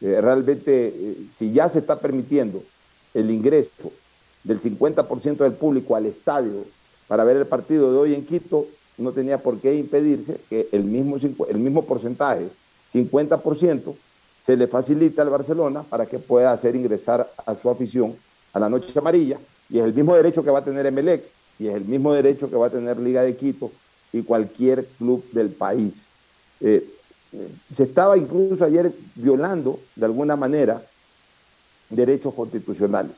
[0.00, 2.62] Eh, realmente, eh, si ya se está permitiendo
[3.14, 3.92] el ingreso
[4.42, 6.64] del 50% del público al estadio
[7.08, 8.66] para ver el partido de hoy en Quito,
[8.98, 11.16] no tenía por qué impedirse que el mismo,
[11.48, 12.48] el mismo porcentaje,
[12.92, 13.94] 50%,
[14.42, 18.14] se le facilite al Barcelona para que pueda hacer ingresar a su afición
[18.52, 19.38] a la noche amarilla,
[19.70, 21.24] y es el mismo derecho que va a tener Emelec,
[21.58, 23.70] y es el mismo derecho que va a tener Liga de Quito
[24.12, 25.94] y cualquier club del país.
[26.60, 26.88] Eh,
[27.74, 30.82] se estaba incluso ayer violando de alguna manera
[31.90, 33.12] derechos constitucionales.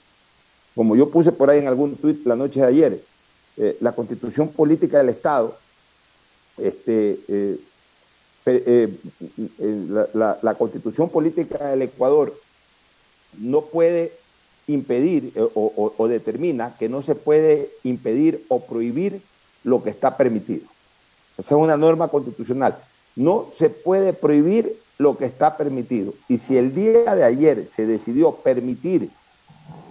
[0.74, 3.02] Como yo puse por ahí en algún tuit la noche de ayer,
[3.56, 5.56] eh, la constitución política del Estado,
[6.58, 7.58] este, eh,
[10.14, 12.34] la, constitución política del Ecuador
[13.38, 14.12] no puede
[14.68, 19.20] impedir o, o determina que no se puede impedir o prohibir
[19.64, 20.66] lo que está permitido.
[21.38, 22.78] Esa es una norma constitucional.
[23.14, 26.14] No se puede prohibir lo que está permitido.
[26.28, 29.10] Y si el día de ayer se decidió permitir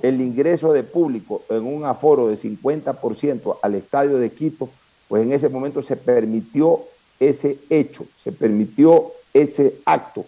[0.02, 4.70] el ingreso de público en un aforo de 50% al estadio de Quito,
[5.08, 6.82] pues en ese momento se permitió
[7.20, 10.26] ese hecho, se permitió ese acto.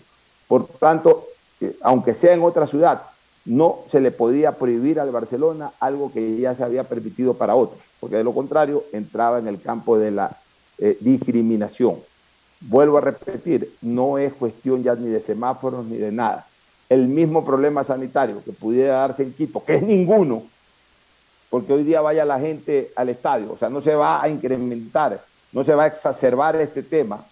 [0.48, 1.26] Por tanto,
[1.60, 3.02] eh, aunque sea en otra ciudad,
[3.48, 7.80] no se le podía prohibir al Barcelona algo que ya se había permitido para otros,
[8.02, 10.38] porque de lo contrario entraba en el campo de la
[10.80, 11.96] eh, discriminación.
[12.60, 16.46] Vuelvo a repetir, no es cuestión ya ni de semáforos ni de nada.
[16.90, 20.44] El mismo problema sanitario que pudiera darse en Quito, que es ninguno,
[21.50, 25.24] porque hoy día vaya la gente al estadio, o sea, no se va a incrementar,
[25.54, 27.24] no se va a exacerbar este tema,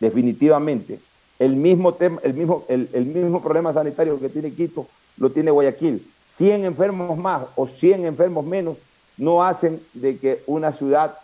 [0.00, 0.98] definitivamente.
[1.38, 4.86] El mismo, tema, el mismo, el, el mismo problema sanitario que tiene Quito
[5.16, 6.06] lo tiene Guayaquil.
[6.36, 8.76] 100 enfermos más o 100 enfermos menos
[9.16, 11.14] no hacen de que una ciudad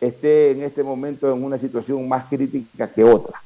[0.00, 3.40] esté en este momento en una situación más crítica que otra.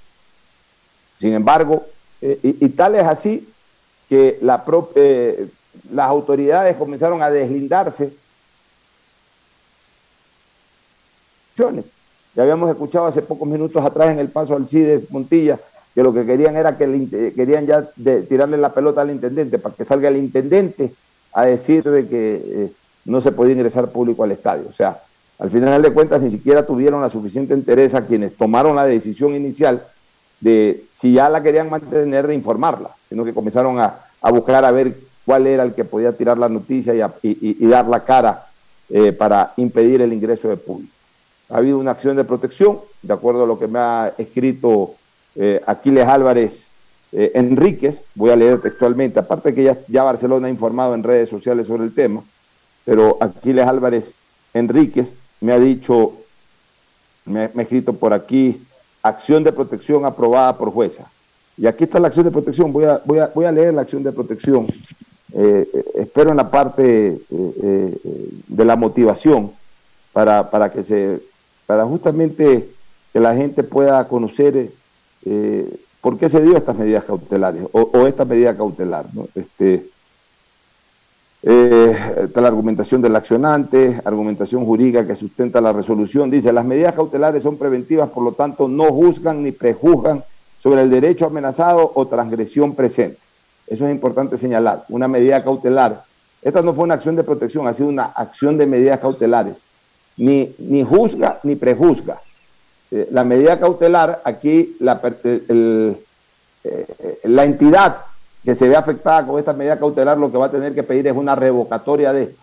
[1.18, 1.84] Sin embargo,
[2.20, 3.48] eh, y, tal es así
[4.08, 4.38] que
[4.94, 5.48] eh,
[5.90, 8.12] las autoridades comenzaron a deslindarse.
[12.34, 15.60] Ya habíamos escuchado hace pocos minutos atrás en el paso al CIDES Montilla
[15.94, 17.88] que lo que querían era que querían ya
[18.28, 20.92] tirarle la pelota al intendente para que salga el intendente
[21.32, 22.72] a decir de que eh,
[23.04, 24.64] no se podía ingresar público al estadio.
[24.68, 25.00] O sea,
[25.38, 29.82] al final de cuentas ni siquiera tuvieron la suficiente interés quienes tomaron la decisión inicial
[30.40, 34.70] de si ya la querían mantener de informarla, sino que comenzaron a, a buscar a
[34.70, 38.46] ver cuál era el que podía tirar la noticia y, y, y dar la cara
[38.88, 40.92] eh, para impedir el ingreso de público.
[41.48, 44.94] Ha habido una acción de protección, de acuerdo a lo que me ha escrito
[45.36, 46.60] eh, Aquiles Álvarez
[47.12, 51.28] eh, Enríquez, voy a leer textualmente, aparte que ya, ya Barcelona ha informado en redes
[51.28, 52.22] sociales sobre el tema,
[52.84, 54.10] pero Aquiles Álvarez
[54.54, 56.14] Enríquez me ha dicho,
[57.24, 58.62] me, ha escrito por aquí,
[59.02, 61.10] acción de protección aprobada por jueza.
[61.56, 63.82] Y aquí está la acción de protección, voy a, voy a, voy a leer la
[63.82, 64.66] acción de protección.
[65.34, 69.52] Eh, espero en la parte de la motivación
[70.12, 71.20] para, para que se,
[71.66, 72.68] para justamente
[73.12, 74.70] que la gente pueda conocer
[75.24, 75.68] eh,
[76.00, 79.06] por qué se dio estas medidas cautelares o, esta medida cautelar.
[79.12, 79.28] ¿no?
[79.34, 79.86] Este,
[81.44, 86.30] eh, la argumentación del accionante, argumentación jurídica que sustenta la resolución.
[86.30, 90.24] Dice, las medidas cautelares son preventivas, por lo tanto, no juzgan ni prejuzgan
[90.58, 93.18] sobre el derecho amenazado o transgresión presente.
[93.66, 94.84] Eso es importante señalar.
[94.88, 96.04] Una medida cautelar.
[96.42, 99.56] Esta no fue una acción de protección, ha sido una acción de medidas cautelares.
[100.16, 102.20] Ni, ni juzga ni prejuzga.
[102.94, 105.96] Eh, la medida cautelar, aquí la, eh,
[107.24, 107.96] la entidad
[108.44, 111.06] que se ve afectada con esta medida cautelar lo que va a tener que pedir
[111.06, 112.42] es una revocatoria de esto.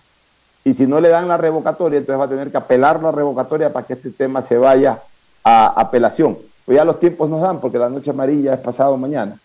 [0.65, 3.71] Y si no le dan la revocatoria, entonces va a tener que apelar la revocatoria
[3.71, 4.99] para que este tema se vaya
[5.43, 6.35] a apelación.
[6.65, 9.37] Pues ya los tiempos nos dan, porque la noche amarilla es pasado mañana.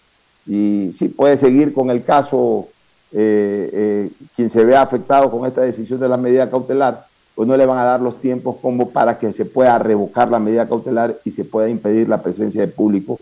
[0.46, 2.68] Y sí, puede seguir con el caso
[3.12, 7.04] eh, quien se vea afectado con esta decisión de la medida cautelar,
[7.34, 10.38] pues no le van a dar los tiempos como para que se pueda revocar la
[10.38, 13.18] medida cautelar y se pueda impedir la presencia de público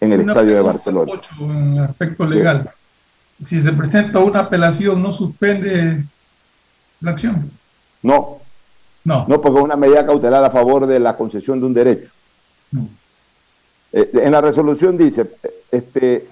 [0.00, 1.12] en el estadio de Barcelona.
[1.40, 2.70] En el aspecto legal,
[3.42, 6.04] si se presenta una apelación, ¿no suspende
[7.00, 7.50] la acción?
[8.02, 8.38] No.
[9.04, 9.26] No.
[9.26, 12.10] No, porque es una medida cautelar a favor de la concesión de un derecho.
[12.70, 12.88] No.
[13.92, 15.28] Eh, en la resolución dice,
[15.70, 16.28] este,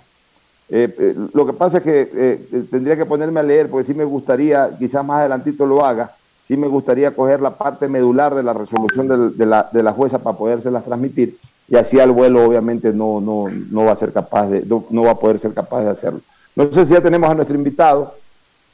[0.68, 4.04] eh, eh, lo que pasa es que tendría que ponerme a leer, porque sí me
[4.04, 6.14] gustaría, quizás más adelantito lo haga,
[6.46, 9.92] sí me gustaría coger la parte medular de la resolución de, de, la, de la
[9.92, 11.36] jueza para podérselas transmitir
[11.68, 15.02] y así al vuelo obviamente no, no, no va a ser capaz de, no, no,
[15.02, 16.20] va a poder ser capaz de hacerlo.
[16.54, 18.14] No sé si ya tenemos a nuestro invitado,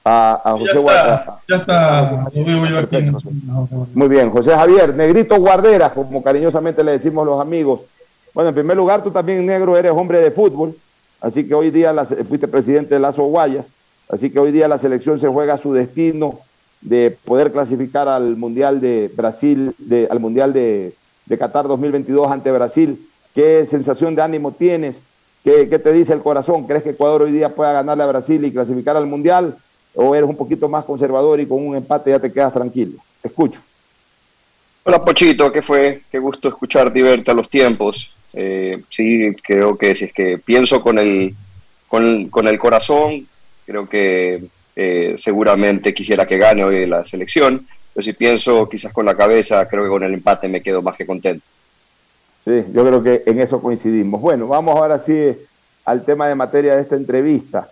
[0.05, 2.97] a, a José ya está, ya está, lo veo yo aquí.
[3.95, 7.81] Muy bien, José Javier, Negrito Guardera, como cariñosamente le decimos los amigos.
[8.35, 10.75] Bueno, en primer lugar, tú también, negro, eres hombre de fútbol,
[11.21, 11.95] así que hoy día
[12.29, 13.67] fuiste presidente de Lazo Guayas,
[14.09, 16.41] así que hoy día la selección se juega su destino
[16.83, 20.93] de poder clasificar al Mundial de Brasil, de, al Mundial de,
[21.27, 23.09] de Qatar 2022 ante Brasil.
[23.35, 25.01] ¿Qué sensación de ánimo tienes?
[25.45, 26.67] ¿Qué, ¿Qué, te dice el corazón?
[26.67, 29.57] ¿Crees que Ecuador hoy día pueda ganarle a Brasil y clasificar al Mundial?
[29.95, 32.99] ¿O eres un poquito más conservador y con un empate ya te quedas tranquilo?
[33.23, 33.61] Escucho.
[34.85, 36.03] Hola Pochito, ¿qué fue?
[36.11, 38.13] Qué gusto escucharte y verte a los tiempos.
[38.33, 41.35] Eh, sí, creo que si es que pienso con el,
[41.87, 43.27] con, con el corazón,
[43.65, 44.43] creo que
[44.77, 49.67] eh, seguramente quisiera que gane hoy la selección, pero si pienso quizás con la cabeza,
[49.69, 51.47] creo que con el empate me quedo más que contento.
[52.45, 54.21] Sí, yo creo que en eso coincidimos.
[54.21, 55.37] Bueno, vamos ahora sí
[55.85, 57.71] al tema de materia de esta entrevista.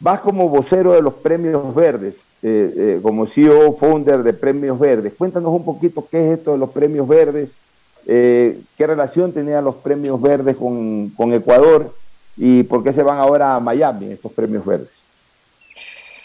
[0.00, 5.14] Vas como vocero de los premios verdes, eh, eh, como CEO founder de Premios Verdes.
[5.16, 7.50] Cuéntanos un poquito qué es esto de los premios verdes,
[8.06, 11.94] eh, qué relación tenían los premios verdes con, con Ecuador
[12.36, 15.03] y por qué se van ahora a Miami estos premios verdes.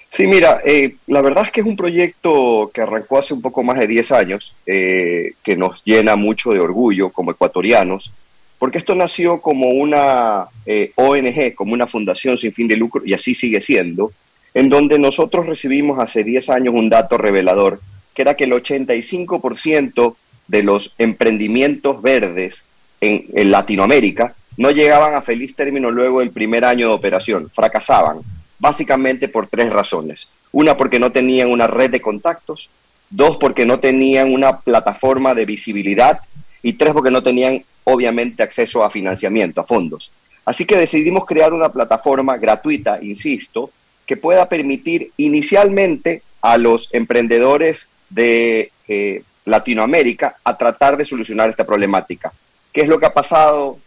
[0.10, 3.64] Sí, mira, eh, la verdad es que es un proyecto que arrancó hace un poco
[3.64, 8.12] más de 10 años, eh, que nos llena mucho de orgullo como ecuatorianos,
[8.58, 13.14] porque esto nació como una eh, ONG, como una fundación sin fin de lucro, y
[13.14, 14.12] así sigue siendo,
[14.56, 17.80] en donde nosotros recibimos hace 10 años un dato revelador,
[18.16, 20.16] que era que el 85%
[20.48, 22.66] de los emprendimientos verdes
[23.00, 28.22] en, en Latinoamérica no llegaban a feliz término luego del primer año de operación, fracasaban,
[28.60, 30.30] básicamente por tres razones.
[30.52, 32.70] Una, porque no tenían una red de contactos,
[33.10, 36.20] dos, porque no tenían una plataforma de visibilidad
[36.62, 40.12] y tres, porque no tenían obviamente acceso a financiamiento, a fondos.
[40.46, 43.72] Así que decidimos crear una plataforma gratuita, insisto,
[44.06, 51.66] que pueda permitir inicialmente a los emprendedores de eh, Latinoamérica a tratar de solucionar esta
[51.66, 52.34] problemática.
[52.72, 53.78] ¿Qué es lo que ha pasado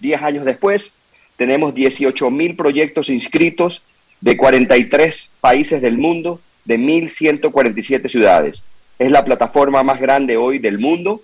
[0.00, 0.96] 10 años después?
[1.36, 3.82] Tenemos 18 mil proyectos inscritos
[4.20, 8.64] de 43 países del mundo, de 1.147 ciudades.
[8.98, 11.20] Es la plataforma más grande hoy del mundo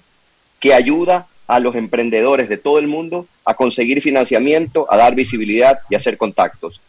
[0.60, 5.80] que ayuda a los emprendedores de todo el mundo a conseguir financiamiento, a dar visibilidad
[5.88, 6.80] y a hacer contactos.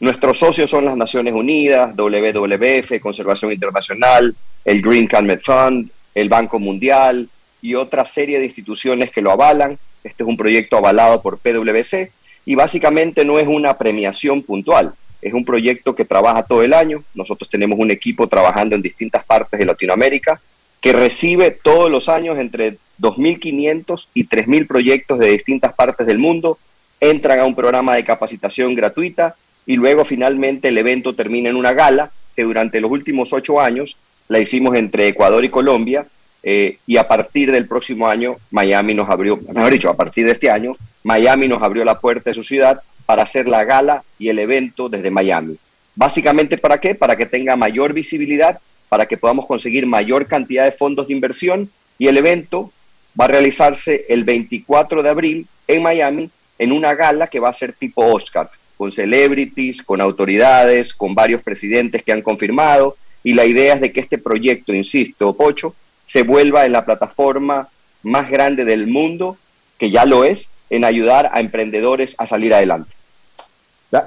[0.00, 6.58] Nuestros socios son las Naciones Unidas, WWF, Conservación Internacional, el Green Climate Fund, el Banco
[6.58, 7.28] Mundial
[7.62, 9.78] y otra serie de instituciones que lo avalan.
[10.02, 12.10] Este es un proyecto avalado por PwC
[12.44, 14.92] y básicamente no es una premiación puntual,
[15.22, 17.02] es un proyecto que trabaja todo el año.
[17.14, 20.40] Nosotros tenemos un equipo trabajando en distintas partes de Latinoamérica
[20.80, 26.58] que recibe todos los años entre 2.500 y 3.000 proyectos de distintas partes del mundo,
[27.00, 29.34] entran a un programa de capacitación gratuita
[29.66, 33.96] y luego finalmente el evento termina en una gala que durante los últimos ocho años
[34.28, 36.06] la hicimos entre Ecuador y Colombia
[36.42, 40.32] eh, y a partir del próximo año Miami nos abrió, mejor dicho, a partir de
[40.32, 44.30] este año Miami nos abrió la puerta de su ciudad para hacer la gala y
[44.30, 45.56] el evento desde Miami.
[45.94, 46.94] Básicamente, ¿para qué?
[46.94, 51.68] Para que tenga mayor visibilidad para que podamos conseguir mayor cantidad de fondos de inversión
[51.98, 52.70] y el evento
[53.18, 57.54] va a realizarse el 24 de abril en Miami en una gala que va a
[57.54, 63.46] ser tipo Oscar, con celebrities, con autoridades, con varios presidentes que han confirmado y la
[63.46, 65.74] idea es de que este proyecto, insisto, Pocho,
[66.04, 67.68] se vuelva en la plataforma
[68.04, 69.38] más grande del mundo,
[69.76, 72.90] que ya lo es, en ayudar a emprendedores a salir adelante.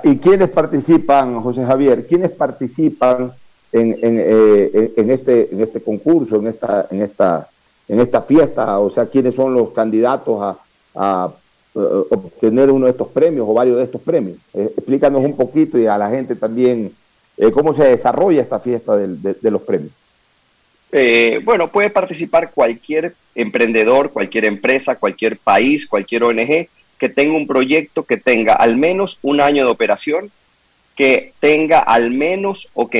[0.03, 2.05] ¿Y quiénes participan, José Javier?
[2.05, 3.31] ¿Quiénes participan
[3.71, 7.47] eh, en, este, en este concurso, en esta, en, esta,
[7.87, 8.79] en esta fiesta?
[8.79, 10.57] O sea, ¿quiénes son los candidatos
[10.93, 11.31] a,
[11.73, 14.37] eh, obtener uno de estos premios o varios de estos premios?
[14.53, 16.91] Eh, explícanos un poquito y a la gente también
[17.53, 19.91] cómo se desarrolla esta fiesta de, los premios.
[21.45, 26.67] bueno, puede participar cualquier emprendedor, cualquier empresa, cualquier país, cualquier ONG
[26.97, 30.31] que tenga un proyecto que tenga al menos un año de operación
[30.97, 32.99] que tenga al menos o que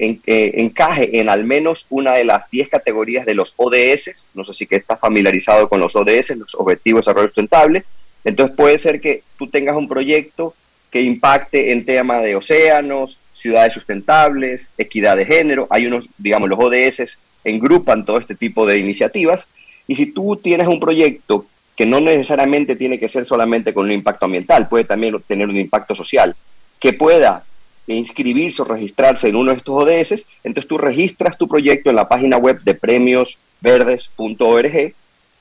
[0.00, 4.26] eh, encaje en al menos una de las 10 categorías de los ODS.
[4.34, 7.84] No sé si que está familiarizado con los ODS, los Objetivos de Desarrollo Sustentable.
[8.24, 10.52] Entonces puede ser que tú tengas un proyecto
[10.90, 15.68] que impacte en tema de océanos, ciudades sustentables, equidad de género.
[15.70, 19.46] Hay unos, digamos, los ODS engrupan todo este tipo de iniciativas.
[19.88, 23.92] Y si tú tienes un proyecto que no necesariamente tiene que ser solamente con un
[23.92, 26.36] impacto ambiental, puede también tener un impacto social
[26.78, 27.44] que pueda
[27.86, 32.08] inscribirse o registrarse en uno de estos ODS, entonces tú registras tu proyecto en la
[32.08, 34.76] página web de premiosverdes.org.
[34.76, 34.94] Eh,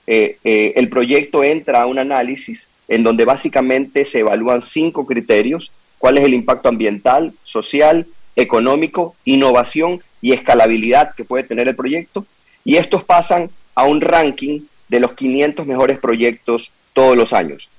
[0.07, 0.37] eh,
[0.75, 6.23] el proyecto entra a un análisis en donde básicamente se evalúan cinco criterios, cuál es
[6.23, 12.25] el impacto ambiental, social, económico, innovación y escalabilidad que puede tener el proyecto.
[12.63, 17.69] Y estos pasan a un ranking de los 500 mejores proyectos todos los años.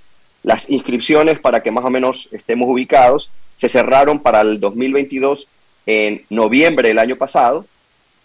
[0.44, 5.48] Las inscripciones, para que más o menos estemos ubicados, se cerraron para el 2022
[5.86, 7.66] en noviembre del año pasado.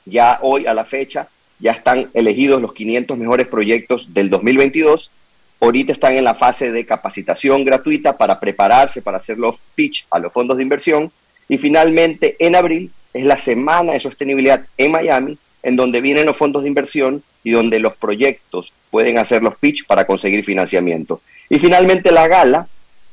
[0.05, 5.09] Ya hoy a la fecha ya están elegidos los 500 mejores proyectos del 2022.
[5.59, 10.19] Ahorita están en la fase de capacitación gratuita para prepararse para hacer los pitch a
[10.19, 11.11] los fondos de inversión.
[11.49, 16.37] Y finalmente, en abril, es la semana de sostenibilidad en Miami, en donde vienen los
[16.37, 21.21] fondos de inversión y donde los proyectos pueden hacer los pitch para conseguir financiamiento.
[21.49, 22.67] Y finalmente la gala,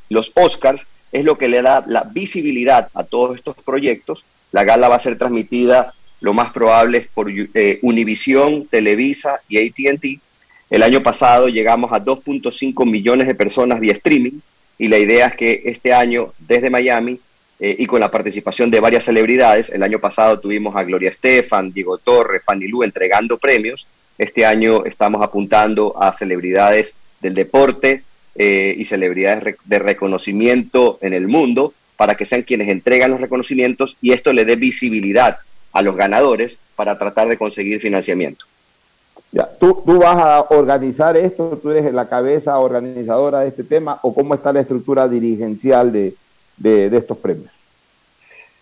[0.08, 4.24] los Oscars, es lo que le da la visibilidad a todos estos proyectos.
[4.52, 10.20] La gala va a ser transmitida lo más probable por eh, Univision, Televisa y ATT.
[10.68, 14.38] El año pasado llegamos a 2.5 millones de personas vía streaming
[14.78, 17.18] y la idea es que este año desde Miami
[17.58, 21.72] eh, y con la participación de varias celebridades, el año pasado tuvimos a Gloria Estefan,
[21.72, 23.86] Diego Torre, Fanny Lu entregando premios.
[24.20, 28.02] Este año estamos apuntando a celebridades del deporte,
[28.36, 33.96] eh, y celebridades de reconocimiento en el mundo para que sean quienes entregan los reconocimientos
[34.00, 35.38] y esto le dé visibilidad
[35.72, 38.44] a los ganadores para tratar de conseguir financiamiento.
[39.32, 41.58] Ya, ¿tú, ¿Tú vas a organizar esto?
[41.60, 43.98] ¿Tú eres la cabeza organizadora de este tema?
[44.02, 46.14] ¿O cómo está la estructura dirigencial de,
[46.56, 47.50] de, estos premios?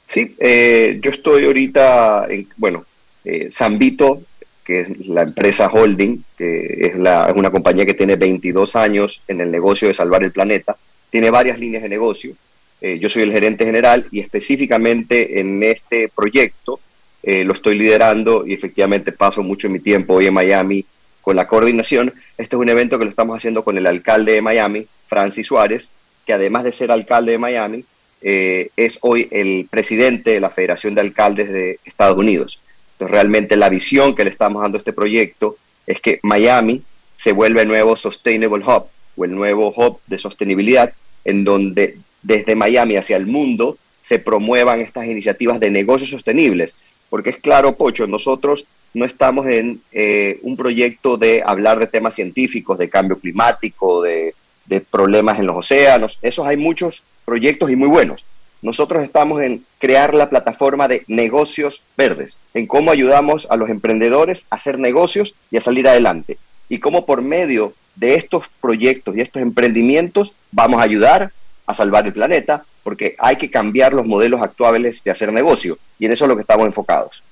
[0.06, 2.86] Sí, eh, yo estoy ahorita en, bueno,
[3.24, 4.22] eh, Vito,
[4.68, 9.40] que es la empresa holding, que es, la, una compañía que tiene 22 años en
[9.40, 10.76] el negocio de salvar el planeta,
[11.08, 12.34] tiene varias líneas de negocio.
[12.82, 16.80] Eh, yo soy el gerente general y específicamente en este proyecto
[17.22, 20.84] eh, lo estoy liderando y efectivamente paso mucho mi tiempo hoy en Miami
[21.22, 22.12] con la coordinación.
[22.36, 25.90] Este es un evento que lo estamos haciendo con el alcalde de Miami, Francis Suárez,
[26.26, 27.84] que además de ser alcalde de Miami,
[28.20, 32.60] eh, es hoy el presidente de la Federación de Alcaldes de Estados Unidos.
[32.98, 36.82] Entonces, realmente la visión que le estamos dando a este proyecto es que Miami
[37.14, 38.86] se vuelve el nuevo Sustainable Hub
[39.16, 40.92] o el nuevo hub de sostenibilidad,
[41.24, 46.74] en donde desde Miami hacia el mundo se promuevan estas iniciativas de negocios sostenibles.
[47.08, 52.16] Porque es claro, Pocho, nosotros no estamos en eh, un proyecto de hablar de temas
[52.16, 54.34] científicos, de cambio climático, de,
[54.66, 56.18] de problemas en los océanos.
[56.20, 58.24] Esos hay muchos proyectos y muy buenos.
[58.60, 64.46] Nosotros estamos en crear la plataforma de negocios verdes, en cómo ayudamos a los emprendedores
[64.50, 66.38] a hacer negocios y a salir adelante.
[66.68, 71.32] Y cómo por medio de estos proyectos y estos emprendimientos vamos a ayudar
[71.66, 75.78] a salvar el planeta, porque hay que cambiar los modelos actuales de hacer negocio.
[75.98, 77.22] Y en eso es lo que estamos enfocados.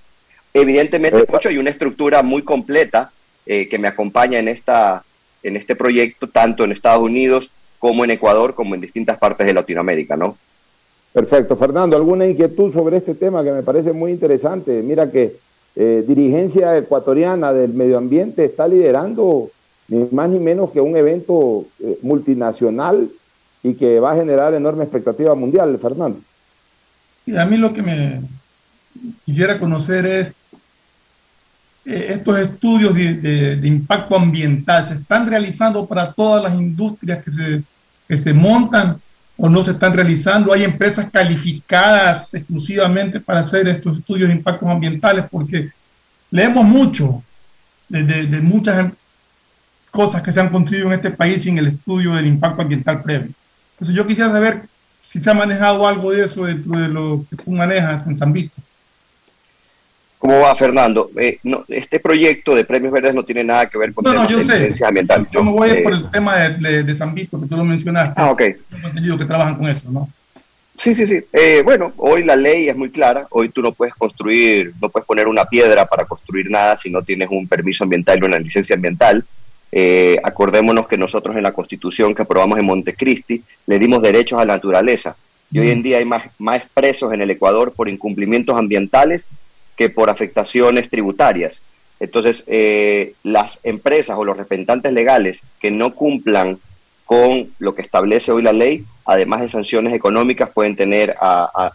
[0.52, 3.10] Evidentemente, eh, hay una estructura muy completa
[3.46, 5.04] eh, que me acompaña en, esta,
[5.42, 9.54] en este proyecto, tanto en Estados Unidos como en Ecuador, como en distintas partes de
[9.54, 10.36] Latinoamérica, ¿no?
[11.16, 11.56] Perfecto.
[11.56, 14.82] Fernando, ¿alguna inquietud sobre este tema que me parece muy interesante?
[14.82, 15.38] Mira que
[15.74, 19.50] eh, dirigencia ecuatoriana del medio ambiente está liderando
[19.88, 23.08] ni más ni menos que un evento eh, multinacional
[23.62, 26.20] y que va a generar enorme expectativa mundial, Fernando.
[27.24, 28.20] Y a mí lo que me
[29.24, 30.28] quisiera conocer es
[31.86, 37.62] eh, estos estudios de, impacto ambiental se están realizando para todas las industrias que se,
[38.06, 39.00] que se montan
[39.36, 40.52] o no se están realizando.
[40.52, 45.70] Hay empresas calificadas exclusivamente para hacer estos estudios de impactos ambientales porque
[46.30, 47.22] leemos mucho
[47.88, 48.92] de, de, muchas em,
[49.90, 53.30] cosas que se han construido en este país sin el estudio del impacto ambiental previo.
[53.72, 54.62] Entonces yo quisiera saber
[55.00, 58.32] si se ha manejado algo de eso dentro de lo que tú manejas en San
[58.32, 58.54] Vito.
[60.18, 61.10] ¿Cómo va, Fernando?
[61.18, 64.40] Eh, no, este proyecto de Premios Verdes no tiene nada que ver con no, yo
[64.40, 64.70] sé.
[64.84, 65.28] ambiental.
[65.30, 68.14] Yo me voy eh, por el tema de, de, San Vito, que tú lo mencionaste.
[68.16, 68.42] Ah, ok.
[68.82, 70.08] Entendido que trabajan con eso, ¿no?
[70.78, 71.20] Sí, sí, sí.
[71.32, 73.26] Eh, bueno, hoy la ley es muy clara.
[73.30, 77.02] Hoy tú no puedes construir, no puedes poner una piedra para construir nada si no
[77.02, 79.24] tienes un permiso ambiental o una licencia ambiental.
[80.22, 84.54] acordémonos que nosotros en la constitución que aprobamos en Montecristi le dimos derechos a la
[84.54, 85.14] naturaleza.
[85.50, 89.30] Y hoy en día hay más, más presos en el Ecuador por incumplimientos ambientales
[89.76, 91.62] que por afectaciones tributarias.
[92.00, 96.58] Entonces, eh, las empresas o los representantes legales que no cumplan
[97.04, 101.14] con lo que establece hoy la ley, además de sanciones económicas, pueden tener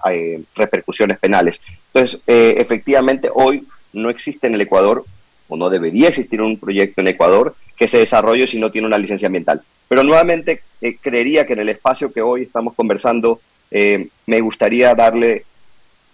[0.09, 1.61] eh, repercusiones penales.
[1.93, 5.05] Entonces, eh, efectivamente, hoy no existe en el Ecuador,
[5.47, 8.97] o no debería existir un proyecto en Ecuador que se desarrolle si no tiene una
[8.97, 9.61] licencia ambiental.
[9.87, 10.61] Pero nuevamente,
[11.01, 15.43] creería que en el espacio que hoy estamos conversando, me gustaría darle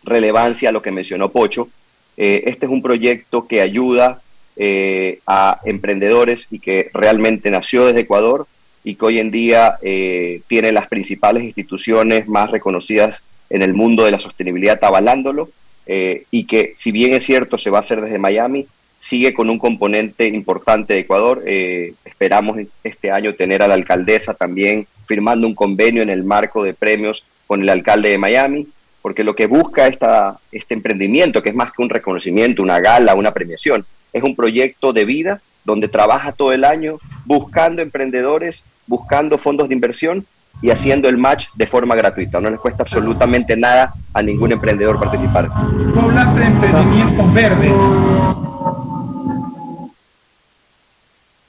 [0.04, 1.70] relevancia a lo que mencionó Pocho.
[2.18, 4.22] Eh, este es un proyecto que ayuda
[4.56, 8.48] eh, a emprendedores y que realmente nació desde Ecuador
[8.84, 14.04] y que hoy en día eh, tiene las principales instituciones más reconocidas en el mundo
[14.04, 15.50] de la sostenibilidad avalándolo
[15.90, 19.58] y que si bien es cierto se va a hacer desde Miami, sigue con un
[19.58, 21.42] componente importante de Ecuador.
[21.48, 26.74] esperamos este año tener a la alcaldesa también firmando un convenio en el marco de
[26.74, 28.68] premios con el alcalde de Miami
[29.08, 33.16] porque lo que busca esta, este emprendimiento, que es más que un reconocimiento, una gala,
[33.16, 39.38] una premiación, es un proyecto de vida donde trabaja todo el año buscando emprendedores, buscando
[39.38, 40.26] fondos de inversión
[40.62, 42.42] y haciendo el match de forma gratuita.
[42.42, 45.48] No les cuesta absolutamente nada a ningún emprendedor participar.
[45.94, 47.80] Tú hablaste de emprendimientos verdes.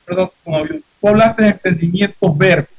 [0.05, 0.31] Perdón,
[1.01, 2.78] tú hablaste de emprendimientos verdes.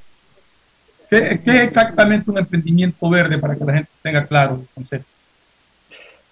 [1.09, 5.07] ¿Qué, es exactamente un emprendimiento verde para que la gente tenga claro el concepto?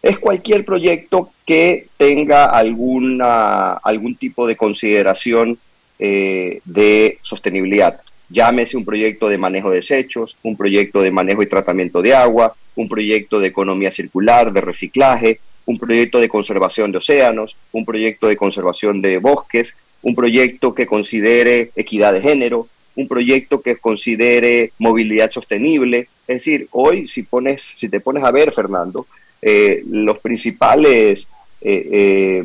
[0.01, 5.57] Es cualquier proyecto que tenga alguna, algún tipo de consideración
[5.97, 7.99] eh, de sostenibilidad.
[8.29, 12.55] Llámese un proyecto de manejo de desechos, un proyecto de manejo y tratamiento de agua,
[12.75, 18.27] un proyecto de economía circular, de reciclaje, un proyecto de conservación de océanos, un proyecto
[18.27, 22.67] de conservación de bosques, un proyecto que considere equidad de género,
[22.97, 26.09] un proyecto que considere movilidad sostenible.
[26.27, 29.05] Es decir, hoy si, pones, si te pones a ver, Fernando,
[29.41, 31.29] eh, los principales
[31.61, 32.43] eh,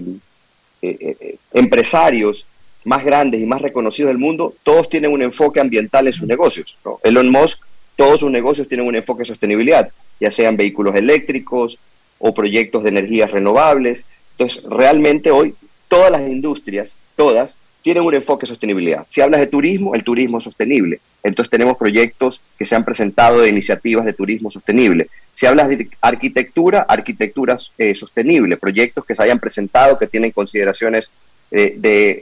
[0.83, 2.47] eh, empresarios
[2.85, 6.77] más grandes y más reconocidos del mundo, todos tienen un enfoque ambiental en sus negocios.
[7.03, 7.65] Elon Musk,
[7.97, 9.91] todos sus negocios tienen un enfoque de sostenibilidad.
[10.21, 11.79] ya sean vehículos eléctricos
[12.19, 14.05] o proyectos de energías renovables.
[14.33, 15.55] Entonces, realmente hoy
[15.89, 19.05] todas las industrias, todas, tienen un enfoque de sostenibilidad.
[19.09, 21.01] Si hablas de turismo, el turismo es sostenible.
[21.23, 25.09] Entonces tenemos proyectos que se han presentado de iniciativas de turismo sostenible.
[25.33, 31.11] Si hablas de arquitectura, arquitectura eh, sostenible, proyectos que se hayan presentado que tienen consideraciones
[31.51, 31.75] eh,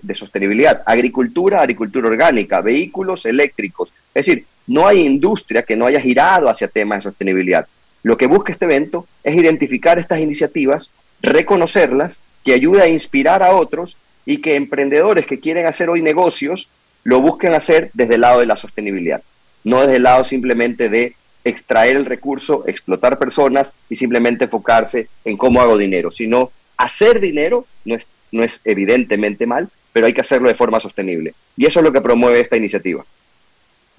[0.03, 0.83] de, sostenibilidad.
[0.87, 3.93] Agricultura, agricultura orgánica, vehículos eléctricos.
[4.15, 7.67] Es decir, no hay industria que no haya girado hacia temas de sostenibilidad.
[8.03, 10.91] Lo que busca este evento es identificar estas iniciativas,
[11.23, 13.97] reconocerlas, que ayude a inspirar a otros
[14.31, 16.69] y que emprendedores que quieren hacer hoy negocios
[17.03, 19.23] lo busquen hacer desde el lado de la sostenibilidad,
[19.65, 25.37] no desde el lado simplemente de extraer el recurso, explotar personas y simplemente enfocarse en
[25.37, 30.21] cómo hago dinero, sino hacer dinero no es, no es evidentemente mal, pero hay que
[30.21, 31.35] hacerlo de forma sostenible.
[31.57, 33.05] Y eso es lo que promueve esta iniciativa.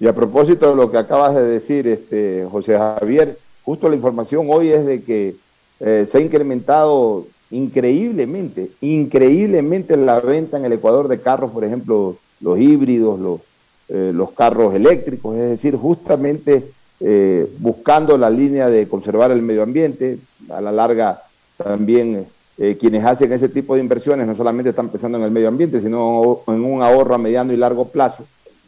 [0.00, 4.46] Y a propósito de lo que acabas de decir, este, José Javier, justo la información
[4.48, 5.34] hoy es de que
[5.80, 12.16] eh, se ha incrementado increíblemente, increíblemente la venta en el Ecuador de carros, por ejemplo,
[12.40, 13.40] los híbridos, los,
[13.88, 16.64] eh, los carros eléctricos, es decir, justamente
[17.00, 21.22] eh, buscando la línea de conservar el medio ambiente, a la larga
[21.58, 22.26] también
[22.56, 25.80] eh, quienes hacen ese tipo de inversiones no solamente están pensando en el medio ambiente,
[25.80, 28.24] sino en un ahorro a mediano y largo plazo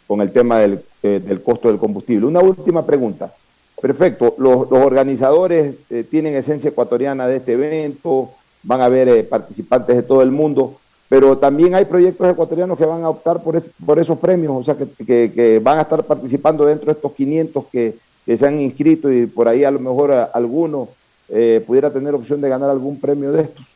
[0.07, 2.27] con el tema del, del costo del combustible.
[2.27, 3.33] Una última pregunta.
[3.81, 5.75] Perfecto, los, los organizadores
[6.11, 8.31] tienen esencia ecuatoriana de este evento,
[8.65, 13.05] van a haber participantes de todo el mundo pero también hay proyectos ecuatorianos que van
[13.05, 16.93] a optar por, por esos premios, o sea, que, van a estar participando dentro de
[16.93, 17.95] estos 500 que,
[18.27, 20.89] se han inscrito y por ahí a lo mejor alguno
[21.29, 23.67] eh, pudiera tener opción de ganar algún premio de estos.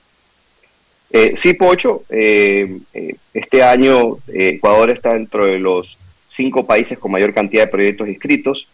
[1.11, 2.79] Eh, sí, Pocho, eh,
[3.35, 8.67] este año Ecuador está dentro de los cinco países con mayor cantidad de proyectos inscritos.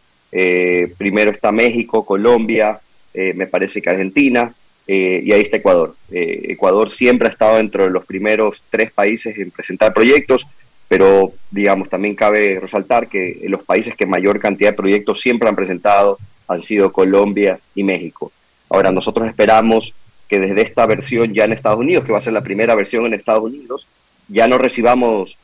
[0.96, 2.80] primero está México, Colombia,
[3.12, 4.54] me parece que Argentina,
[4.86, 5.94] eh, y ahí está Ecuador.
[6.10, 10.46] Eh, Ecuador siempre ha estado dentro de los primeros tres países en presentar proyectos,
[10.88, 15.56] pero digamos, también cabe resaltar que los países que mayor cantidad de proyectos siempre han
[15.56, 16.18] presentado
[16.48, 18.30] han sido Colombia y México.
[18.68, 19.94] Ahora, nosotros esperamos
[20.28, 23.06] que desde esta versión ya en Estados Unidos, que va a ser la primera versión
[23.06, 23.86] en Estados Unidos,
[24.28, 25.38] ya no recibamos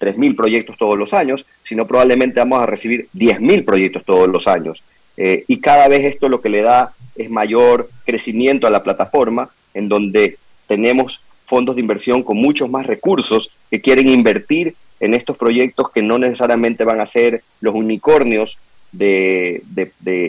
[0.00, 4.82] 3.000 proyectos todos los años, sino probablemente vamos a recibir 10.000 proyectos todos los años.
[5.16, 9.50] Eh, y cada vez esto lo que le da es mayor crecimiento a la plataforma,
[9.72, 15.36] en donde tenemos fondos de inversión con muchos más recursos que quieren invertir en estos
[15.36, 18.58] proyectos que no necesariamente van a ser los unicornios
[18.92, 19.62] de,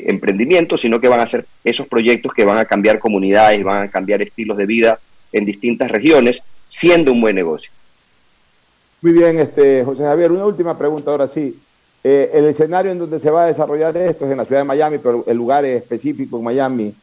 [0.08, 3.88] emprendimiento, sino que van a ser esos proyectos que van a cambiar comunidades, van a
[3.90, 5.00] cambiar estilos de vida
[5.32, 7.72] en distintas regiones, siendo un buen negocio.
[9.02, 11.56] Muy bien, este, José Javier, una última pregunta ahora sí.
[12.08, 14.66] Eh, el escenario en donde se va a desarrollar esto es en la ciudad de
[14.66, 16.94] Miami, pero el lugar es específico en Miami,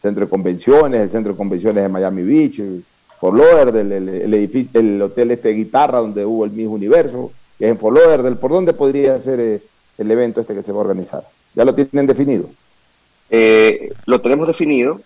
[0.00, 2.84] centro de convenciones, el centro de convenciones de Miami Beach, el
[3.18, 7.64] Fort Lauderdale, el, edificio, el hotel este de guitarra donde hubo el mismo universo, que
[7.64, 8.36] es en Fort Lauderdale.
[8.36, 9.60] ¿Por dónde podría ser eh,
[9.98, 11.24] el evento este que se va a organizar?
[11.52, 12.48] ¿Ya lo tienen definido?
[13.28, 15.00] Eh, lo tenemos definido.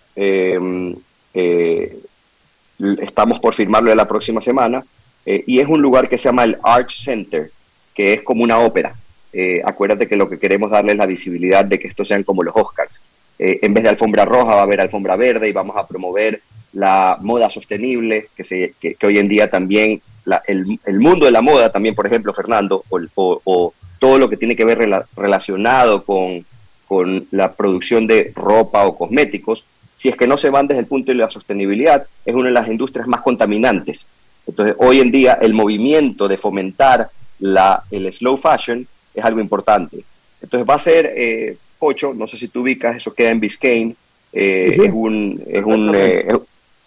[2.77, 4.85] estamos por firmarlo la próxima semana.
[5.25, 7.49] y es un lugar que se llama el Arch Center,
[7.95, 9.00] que es como una ópera.
[9.33, 12.43] Eh, acuérdate que lo que queremos darle es la visibilidad de que estos sean como
[12.43, 13.01] los Oscars.
[13.39, 16.41] Eh, en vez de alfombra roja va a haber alfombra verde y vamos a promover
[16.73, 20.01] la moda sostenible, que, se, que, hoy en día también
[20.47, 24.65] el, mundo de la moda, también por ejemplo Fernando, o, todo lo que tiene que
[24.65, 24.79] ver
[25.15, 26.43] relacionado con,
[26.87, 29.63] con la producción de ropa o cosméticos,
[29.93, 32.53] si es que no se van desde el punto de la sostenibilidad, es una de
[32.53, 34.07] las industrias más contaminantes.
[34.47, 37.09] Entonces, hoy en día el movimiento de fomentar
[37.39, 40.03] la, el slow fashion es algo importante.
[40.41, 43.95] Entonces va a ser, eh, Pocho, no sé si tú ubicas, eso queda en Biscayne,
[44.33, 46.27] eh, es, un, es, un, eh,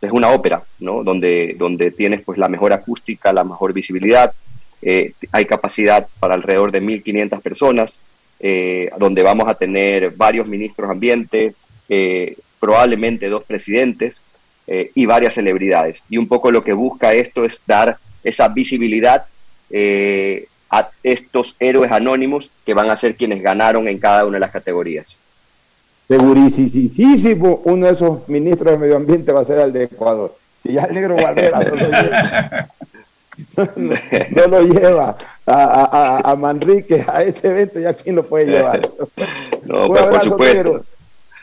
[0.01, 1.03] es una ópera, ¿no?
[1.03, 4.33] Donde, donde tienes pues la mejor acústica, la mejor visibilidad,
[5.33, 8.01] hay capacidad para alrededor de 1.500 personas,
[8.99, 11.55] donde vamos a tener varios ministros ambiente,
[12.61, 14.21] probablemente dos presidentes
[14.67, 16.03] y varias celebridades.
[16.11, 19.25] Y un poco lo que busca esto es dar esa visibilidad
[19.71, 24.41] eh, a estos héroes anónimos que van a ser quienes ganaron en cada una de
[24.41, 25.19] las categorías.
[26.09, 30.35] Segurísimo, uno de esos ministros de medio ambiente va a ser el de Ecuador.
[30.63, 31.61] Si ya el negro Barrera
[33.57, 38.89] no lo lleva, a, Manrique a ese evento, ¿ya quién lo puede llevar?
[39.65, 40.85] No, pues, por supuesto.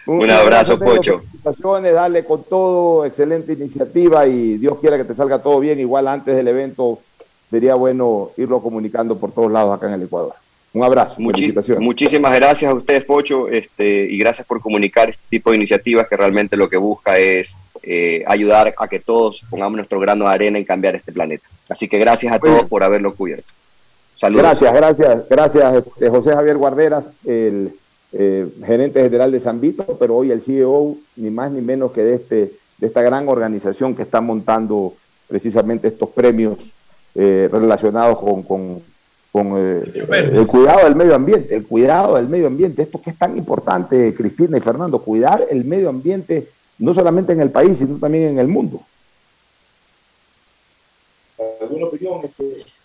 [0.06, 1.24] Un, abrazo, Pocho.
[1.44, 5.80] Dale con todo, excelente iniciativa y Dios quiera que te salga todo bien.
[5.80, 7.00] Igual antes del evento
[7.52, 10.34] sería bueno irlo comunicando por todos lados acá en el Ecuador.
[10.74, 15.58] Un abrazo, Muchísimas gracias a ustedes, Pocho, este, y gracias por comunicar este tipo de
[15.58, 20.26] iniciativas que realmente lo que busca es eh, ayudar a que todos pongamos nuestro grano
[20.26, 21.46] de arena en cambiar este planeta.
[21.68, 23.52] Así que gracias a todos por haberlo cubierto.
[24.16, 24.44] Saludos.
[24.44, 27.74] Gracias, gracias, gracias este, José Javier Guarderas, el
[28.14, 32.16] eh, gerente general de Zambito, pero hoy el CEO, ni más ni menos que de,
[32.16, 34.94] este, de esta gran organización que está montando
[35.28, 36.58] precisamente estos premios
[37.16, 38.44] eh, relacionados con
[39.32, 43.18] con eh, el cuidado del medio ambiente, el cuidado del medio ambiente, esto que es
[43.18, 46.50] tan importante, Cristina y Fernando, cuidar el medio ambiente
[46.80, 48.82] no solamente en el país, sino también en el mundo.
[51.62, 52.20] ¿Alguna opinión?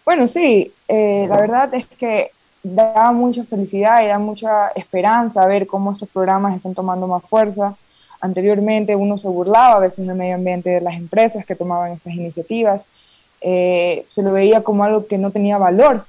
[0.05, 2.31] Bueno, sí, eh, la verdad es que
[2.63, 7.75] da mucha felicidad y da mucha esperanza ver cómo estos programas están tomando más fuerza.
[8.21, 12.15] Anteriormente uno se burlaba a veces del medio ambiente de las empresas que tomaban esas
[12.15, 12.85] iniciativas.
[13.49, 16.05] Eh, se lo veía como algo que no tenía valor,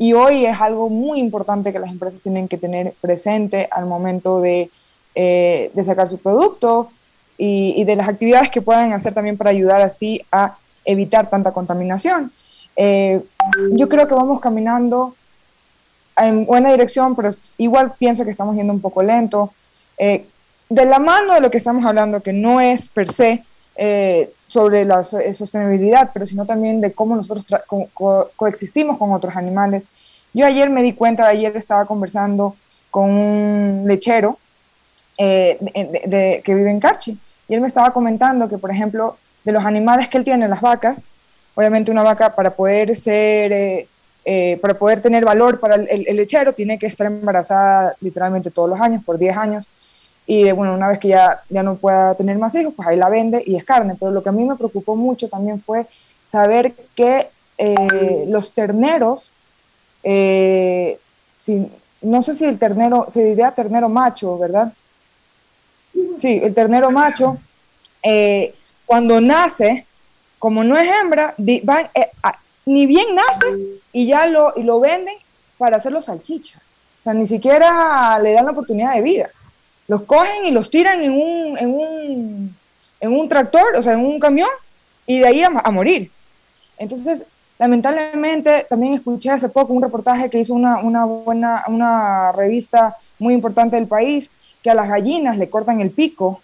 [0.00, 4.40] y hoy es algo muy importante que las empresas tienen que tener presente al momento
[4.40, 4.70] de,
[5.14, 6.90] eh, de sacar su producto
[7.36, 12.32] y, de las actividades que pueden hacer también para ayudar así a evitar tanta contaminación.
[12.76, 13.22] Eh,
[13.72, 15.14] yo creo que vamos caminando
[16.16, 17.28] en buena dirección, pero
[17.58, 19.52] igual pienso que estamos yendo un poco lento.
[19.98, 20.24] Eh,
[20.70, 23.44] de la mano de lo que estamos hablando, que no es per se
[24.50, 27.46] sobre la eh, sostenibilidad, pero sino también de cómo nosotros
[28.34, 29.88] coexistimos con otros animales.
[30.34, 32.56] Yo ayer me di cuenta, ayer estaba conversando
[32.90, 34.38] con un lechero
[35.18, 35.56] eh,
[36.44, 37.16] que vive en Carchi,
[37.48, 40.60] y él me estaba comentando que, por ejemplo, de los animales que él tiene, las
[40.60, 41.08] vacas,
[41.54, 43.86] obviamente una vaca para poder ser,
[44.24, 48.80] eh, para poder tener valor para el, lechero, tiene que estar embarazada literalmente todos los
[48.80, 49.68] años, por 10 años,
[50.32, 53.08] y bueno, una vez que ya, ya no pueda tener más hijos, pues ahí la
[53.08, 53.96] vende y es carne.
[53.98, 55.88] Pero lo que a mí me preocupó mucho también fue
[56.28, 57.26] saber que
[57.58, 59.32] eh, los terneros,
[60.04, 61.00] eh,
[62.02, 64.72] no sé si el ternero, se diría ternero macho, ¿verdad?
[66.18, 67.36] Sí, el ternero macho,
[68.00, 68.54] eh,
[68.86, 69.84] cuando nace,
[70.38, 75.16] como no es hembra, ni bien nace y ya lo, y lo venden
[75.58, 76.60] para hacerlo salchicha.
[77.00, 79.28] O sea, ni siquiera le dan la oportunidad de vida
[79.90, 82.56] los cogen y los tiran en un, en un,
[83.00, 84.48] en un tractor, o sea, en un camión,
[85.04, 86.12] y de ahí a, morir.
[86.78, 87.24] Entonces,
[87.58, 93.34] lamentablemente, también escuché hace poco un reportaje que hizo una, una, buena, una revista muy
[93.34, 94.30] importante del país,
[94.62, 96.40] que a las gallinas le cortan el pico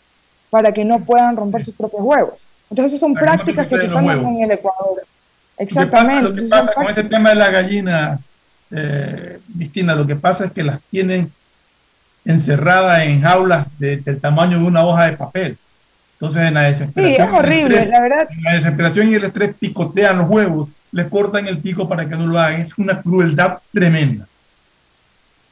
[0.50, 2.48] para que no puedan romper sus propios huevos.
[2.68, 5.04] Entonces, esas son prácticas que se están dando en el Ecuador.
[5.56, 6.30] Exactamente.
[6.30, 8.18] Lo que pasa, con ese tema de la gallina,
[8.72, 11.30] eh, Cristina, lo que pasa es que las tienen
[12.26, 15.56] encerrada en jaulas del tamaño de una hoja de papel.
[16.14, 17.16] Entonces, en la desesperación.
[17.16, 18.28] Sí, es horrible, la verdad.
[18.30, 22.16] En la desesperación y el estrés picotean los huevos, les cortan el pico para que
[22.16, 22.60] no lo hagan.
[22.60, 24.26] Es una crueldad tremenda.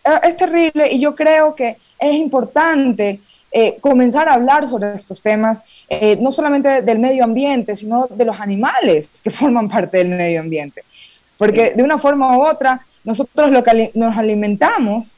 [0.05, 3.21] Ah, es terrible y yo creo que es importante
[3.53, 8.25] eh, comenzar a hablar sobre estos temas, eh, no solamente del medio ambiente, sino de
[8.25, 10.83] los animales que forman parte del medio ambiente.
[11.39, 15.17] Porque de una forma u otra, nosotros lo que nos alimentamos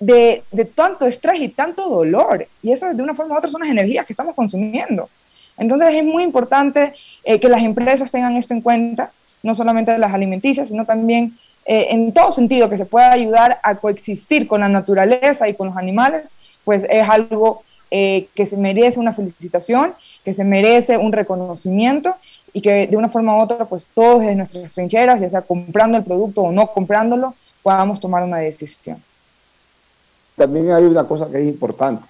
[0.00, 0.44] de,
[0.74, 2.46] tanto estrés y tanto dolor.
[2.62, 5.08] Y eso de una forma u otra son las energías que estamos consumiendo.
[5.56, 6.92] Entonces es muy importante
[7.24, 9.10] eh, que las empresas tengan esto en cuenta,
[9.42, 11.36] no solamente las alimenticias, sino también
[11.66, 15.68] eh, en todo sentido que se pueda ayudar a coexistir con la naturaleza y con
[15.68, 16.32] los animales,
[16.64, 19.94] pues es algo eh, que se merece una felicitación,
[20.24, 22.14] que se merece un reconocimiento
[22.52, 25.98] y que de una forma u otra, pues todos desde nuestras trincheras, ya sea comprando
[25.98, 29.02] el producto o no comprándolo, podamos tomar una decisión
[30.38, 32.04] también hay una cosa que es importante.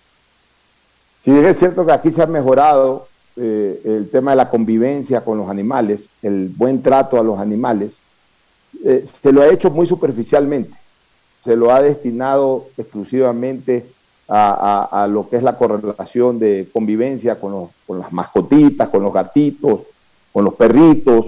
[1.24, 5.22] Si bien es cierto que aquí se ha mejorado eh, el tema de la convivencia
[5.22, 7.94] con los animales, el buen trato a los animales,
[8.84, 10.74] eh, se lo ha hecho muy superficialmente.
[11.42, 13.86] Se lo ha destinado exclusivamente
[14.28, 19.80] a, lo que es la correlación de convivencia con, con las mascotitas, con los gatitos,
[20.32, 21.26] con los perritos,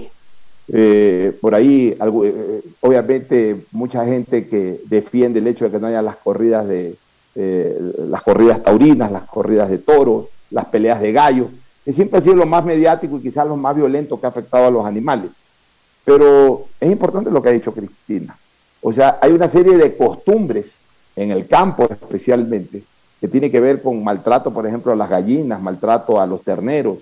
[0.73, 6.01] eh, por ahí, eh, obviamente, mucha gente que defiende el hecho de que no haya
[6.01, 6.95] las corridas de
[7.35, 7.77] eh,
[8.09, 11.47] las corridas taurinas, las corridas de toros, las peleas de gallos,
[11.83, 14.67] que siempre ha sido lo más mediático y quizás lo más violento que ha afectado
[14.67, 15.31] a los animales.
[16.05, 18.37] Pero es importante lo que ha dicho Cristina.
[18.81, 20.71] O sea, hay una serie de costumbres
[21.15, 22.83] en el campo especialmente
[23.19, 26.97] que tiene que ver con maltrato, por ejemplo, a las gallinas, maltrato a los terneros,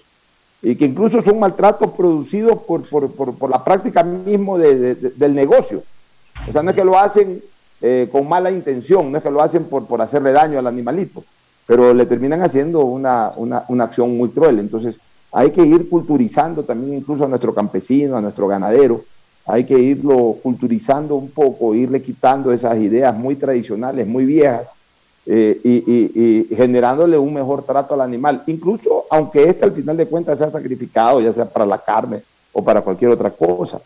[0.62, 5.84] y que incluso son maltratos producidos por, por, la práctica mismo del negocio.
[6.48, 7.42] O sea, no es que lo hacen
[7.82, 11.24] eh, con mala intención, no es que lo hacen por, por hacerle daño al animalito,
[11.66, 14.60] pero le terminan haciendo una, una, acción muy cruel.
[14.60, 14.96] Entonces,
[15.32, 19.04] hay que ir culturizando también incluso a nuestro campesino, a nuestro ganadero,
[19.46, 24.68] hay que irlo culturizando un poco, irle quitando esas ideas muy tradicionales, muy viejas,
[25.32, 30.08] eh, y, y, generándole un mejor trato al animal, incluso aunque este al final de
[30.08, 33.80] cuentas sea sacrificado, ya sea para la carne o para cualquier otra cosa.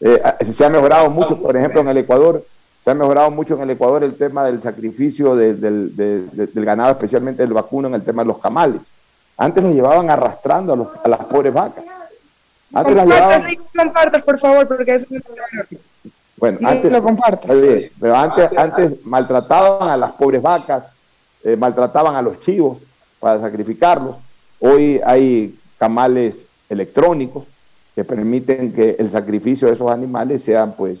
[0.00, 2.42] Eh, se ha mejorado mucho, por ejemplo, en el Ecuador,
[2.82, 7.42] se ha mejorado mucho en el Ecuador el tema del sacrificio del, del, ganado, especialmente
[7.42, 8.80] el vacuno, en el tema de los camales.
[9.36, 11.84] Antes los llevaban arrastrando a, a las pobres vacas.
[12.72, 13.54] Antes las llevaban...
[13.76, 15.22] compartas, por favor, porque eso es
[16.38, 17.02] bueno, antes, lo
[17.98, 20.84] pero antes, antes maltrataban a las pobres vacas,
[21.42, 22.78] eh, maltrataban a los chivos
[23.18, 24.16] para sacrificarlos.
[24.60, 26.34] Hoy hay camales
[26.68, 27.44] electrónicos
[27.94, 30.98] que permiten que el sacrificio de esos animales sean pues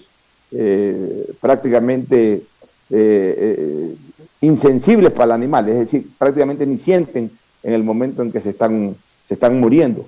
[0.52, 2.42] eh, prácticamente
[2.88, 3.94] eh,
[4.40, 7.30] insensibles para el animal, es decir, prácticamente ni sienten
[7.62, 10.06] en el momento en que se están, se están muriendo.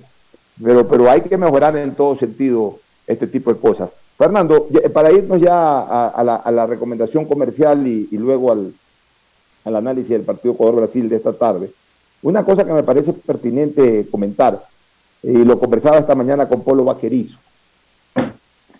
[0.63, 3.91] Pero, pero hay que mejorar en todo sentido este tipo de cosas.
[4.19, 8.73] Fernando, para irnos ya a, la, recomendación comercial y, luego al,
[9.63, 11.71] análisis del partido Ecuador-Brasil de esta tarde,
[12.21, 14.61] una cosa que me parece pertinente comentar,
[15.23, 17.37] y lo conversaba esta mañana con Polo Vaquerizo.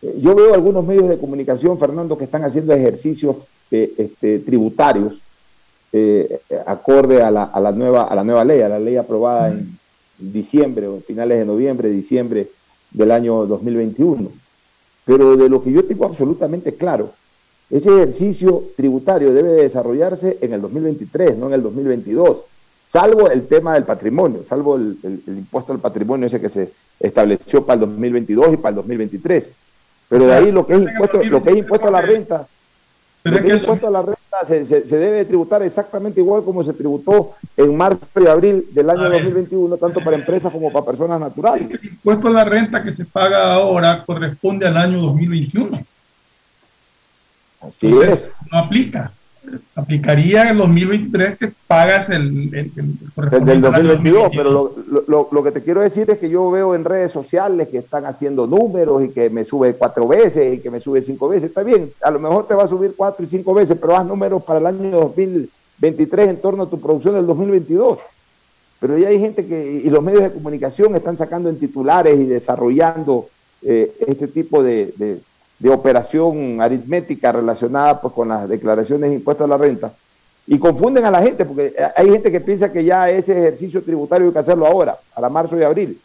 [0.01, 3.37] Eh, yo veo algunos medios de comunicación, Fernando, que están haciendo ejercicios
[3.71, 5.21] eh, este, tributarios
[5.93, 9.77] eh, acorde a la, nueva, a la nueva ley, a la ley aprobada en
[10.17, 12.49] diciembre o finales de noviembre, diciembre
[12.91, 14.48] del año 2021.
[15.09, 17.09] Pero de lo que yo tengo absolutamente claro,
[17.67, 22.37] ese ejercicio tributario debe desarrollarse en el 2023, no en el 2022,
[22.87, 27.81] salvo el tema del patrimonio, salvo el, impuesto al patrimonio ese que se estableció para
[27.81, 29.47] el 2022 y para el 2023.
[30.09, 32.47] Pero de ahí lo que es impuesto, lo que es impuesto a la renta,
[33.23, 37.75] que es impuesto a la renta se, debe tributar exactamente igual como se tributó en
[37.75, 41.69] marzo y abril del año 2021, tanto para empresas como para personas naturales.
[41.69, 45.85] El impuesto a la renta que se paga ahora corresponde al año 2021.
[47.61, 49.11] Así Entonces, no aplica
[49.75, 54.75] aplicaría en el 2023 que pagas el, el, el, del 2022, pero lo,
[55.07, 58.05] lo, lo, que te quiero decir es que yo veo en redes sociales que están
[58.05, 61.49] haciendo números y que me sube cuatro veces y que me sube cinco veces.
[61.49, 64.05] Está bien, a lo mejor te va a subir cuatro y cinco veces, pero haz
[64.05, 67.99] números para el año 2023 en torno a tu producción del 2022.
[68.79, 72.25] Pero ya hay gente que, y los medios de comunicación están sacando en titulares y
[72.25, 73.27] desarrollando
[73.61, 75.19] eh, este tipo de de
[75.67, 79.91] operación aritmética relacionada pues, con las declaraciones de impuestos a la renta.
[80.47, 84.27] Y confunden a la gente porque hay gente que piensa que ya ese ejercicio tributario
[84.27, 85.99] hay que hacerlo ahora, para marzo y abril,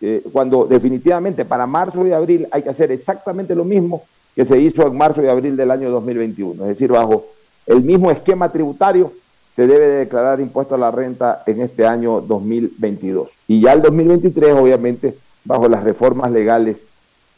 [0.00, 4.02] eh, cuando definitivamente para marzo y abril hay que hacer exactamente lo mismo
[4.34, 7.24] que se hizo en marzo y abril del año 2021, es decir, bajo
[7.66, 9.12] el mismo esquema tributario
[9.54, 14.52] se debe declarar impuesto a la renta en este año 2022 y ya el 2023
[14.52, 16.78] obviamente bajo las reformas legales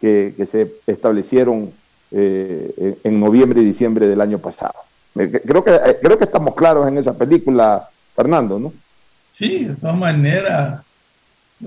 [0.01, 1.72] que, se establecieron
[2.11, 4.74] eh, en noviembre y diciembre del año pasado.
[5.14, 8.72] Creo que, eh, creo que estamos claros en esa película, Fernando, ¿no?
[9.32, 10.82] Sí, de todas maneras,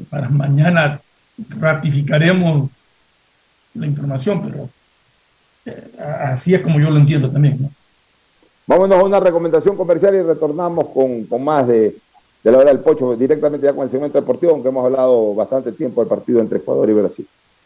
[0.09, 1.01] para mañana
[1.59, 2.69] ratificaremos
[3.73, 4.69] la información, pero
[5.65, 5.91] eh,
[6.23, 7.61] así es como yo lo entiendo también.
[7.61, 7.71] ¿no?
[8.67, 11.95] Vámonos a una recomendación comercial y retornamos con, con más de,
[12.43, 15.71] de, la hora del pocho, directamente ya con el segmento deportivo, aunque hemos hablado bastante
[15.71, 17.27] tiempo del partido entre Ecuador y Brasil.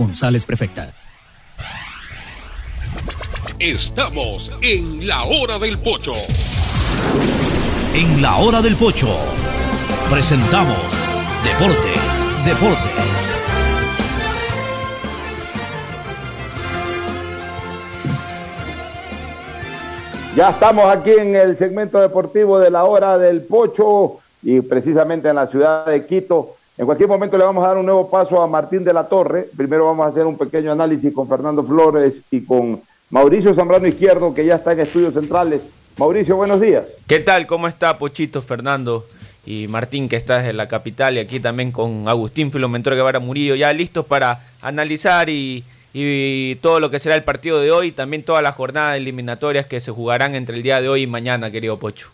[0.00, 0.90] González Prefecta.
[3.58, 6.14] Estamos en la hora del pocho.
[7.92, 9.14] En la hora del pocho
[10.08, 11.06] presentamos
[11.44, 13.34] Deportes, Deportes.
[20.34, 25.36] Ya estamos aquí en el segmento deportivo de la hora del pocho y precisamente en
[25.36, 26.56] la ciudad de Quito.
[26.80, 29.50] En cualquier momento le vamos a dar un nuevo paso a Martín de la Torre.
[29.54, 34.32] Primero vamos a hacer un pequeño análisis con Fernando Flores y con Mauricio Zambrano Izquierdo,
[34.32, 35.60] que ya está en estudios centrales.
[35.98, 36.84] Mauricio, buenos días.
[37.06, 37.46] ¿Qué tal?
[37.46, 39.04] ¿Cómo está Pochito, Fernando
[39.44, 43.56] y Martín, que está desde la capital, y aquí también con Agustín Filomentor Guevara Murillo,
[43.56, 45.62] ya listos para analizar y,
[45.92, 49.80] y todo lo que será el partido de hoy, también todas las jornadas eliminatorias que
[49.80, 52.10] se jugarán entre el día de hoy y mañana, querido Pocho.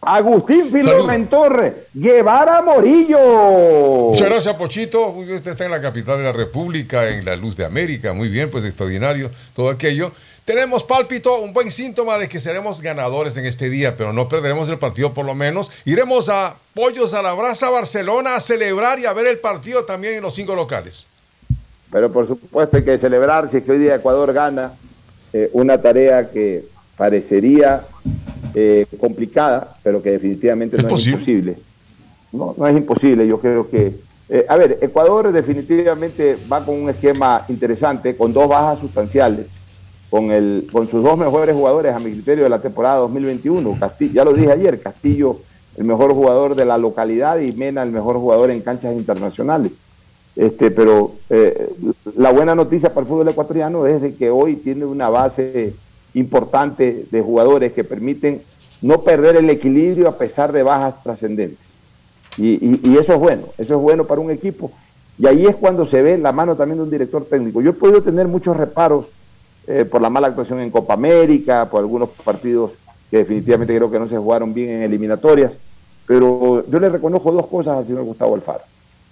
[0.00, 4.10] Agustín Filomentor Guevara Morillo.
[4.10, 5.08] Muchas gracias, Pochito.
[5.08, 8.12] Usted está en la capital de la República, en la luz de América.
[8.12, 10.12] Muy bien, pues extraordinario todo aquello.
[10.44, 14.68] Tenemos pálpito, un buen síntoma de que seremos ganadores en este día, pero no perderemos
[14.70, 15.70] el partido por lo menos.
[15.84, 20.14] Iremos a Pollos a la Brasa, Barcelona, a celebrar y a ver el partido también
[20.14, 21.06] en los cinco locales.
[21.90, 24.72] Pero por supuesto hay que celebrar si es que hoy día Ecuador gana
[25.32, 26.64] eh, una tarea que
[26.96, 27.82] parecería
[28.54, 31.56] eh, complicada, pero que definitivamente no es imposible.
[32.32, 33.26] No, no es imposible.
[33.26, 33.94] Yo creo que.
[34.28, 39.46] eh, a ver, Ecuador definitivamente va con un esquema interesante, con dos bajas sustanciales,
[40.10, 43.76] con, el, con sus dos mejores jugadores a mi criterio de la temporada 2021.
[43.78, 45.38] Castillo, ya lo dije ayer, Castillo,
[45.76, 49.72] el mejor jugador de la localidad, y Mena, el mejor jugador en canchas internacionales.
[50.38, 51.68] Este, pero eh,
[52.16, 55.74] la buena noticia para el fútbol ecuatoriano es de que hoy tiene una base
[56.14, 58.42] importante de jugadores que permiten
[58.82, 61.66] no perder el equilibrio a pesar de bajas trascendentes.
[62.36, 64.70] Y, eso es bueno, eso es bueno para un equipo.
[65.18, 67.60] Y ahí es cuando se ve la mano también de un director técnico.
[67.60, 69.06] Yo he podido tener muchos reparos
[69.66, 72.70] eh, por la mala actuación en Copa América, por algunos partidos
[73.10, 75.52] que definitivamente creo que no se jugaron bien en eliminatorias,
[76.06, 78.62] pero yo le reconozco dos cosas al señor Gustavo Alfaro,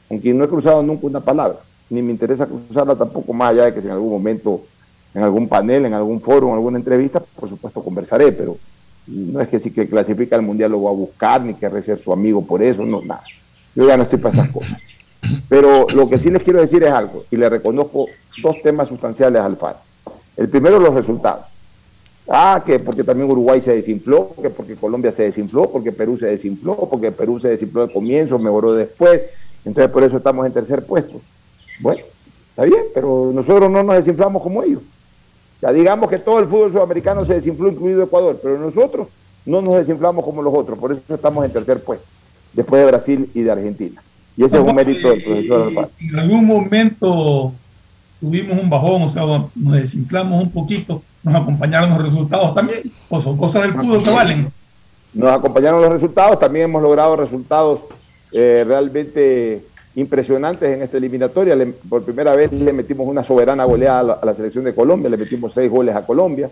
[0.09, 1.59] con quien no he cruzado nunca una palabra,
[1.91, 4.63] ni me interesa cruzarla tampoco más allá de que si en algún momento,
[5.17, 8.59] en algún panel, en algún foro, en alguna entrevista, por supuesto conversaré, pero
[9.07, 11.99] no es que si que clasifica al Mundial lo voy a buscar, ni querré ser
[11.99, 13.23] su amigo por eso, no, nada.
[13.75, 14.79] Yo ya no estoy para esas cosas.
[15.49, 18.09] Pero lo que sí les quiero decir es algo, y le reconozco
[18.43, 19.79] dos temas sustanciales a Alfaro.
[20.37, 21.47] El primero, los resultados.
[22.29, 26.27] Ah, que porque también Uruguay se desinfló, que porque Colombia se desinfló, porque Perú se
[26.27, 29.23] desinfló, porque Perú se desinfló de comienzo, mejoró después,
[29.65, 31.23] entonces por eso estamos en tercer puesto.
[31.81, 32.03] Bueno,
[32.51, 34.83] está bien, pero nosotros no nos desinflamos como ellos.
[35.61, 39.09] Ya digamos que todo el fútbol sudamericano se desinfló, incluido Ecuador, pero nosotros
[39.47, 42.05] no nos desinflamos como los otros, por eso estamos en tercer puesto,
[42.53, 44.03] después de Brasil y de Argentina.
[44.37, 45.91] Y ese es un mérito del profesor Alfaro.
[45.99, 47.53] En algún momento
[48.21, 53.21] tuvimos un bajón, o sea, nos desinflamos un poquito, nos acompañaron los resultados también, o
[53.21, 54.53] son cosas del fútbol que valen.
[55.15, 57.81] Nos acompañaron los resultados, también hemos logrado resultados
[58.33, 59.65] eh, realmente
[59.97, 61.55] impresionantes en esta eliminatoria.
[61.57, 64.75] Le- por primera vez le metimos una soberana goleada a la, a la selección de
[64.75, 66.49] Colombia, le metimos seis goles a Colombia,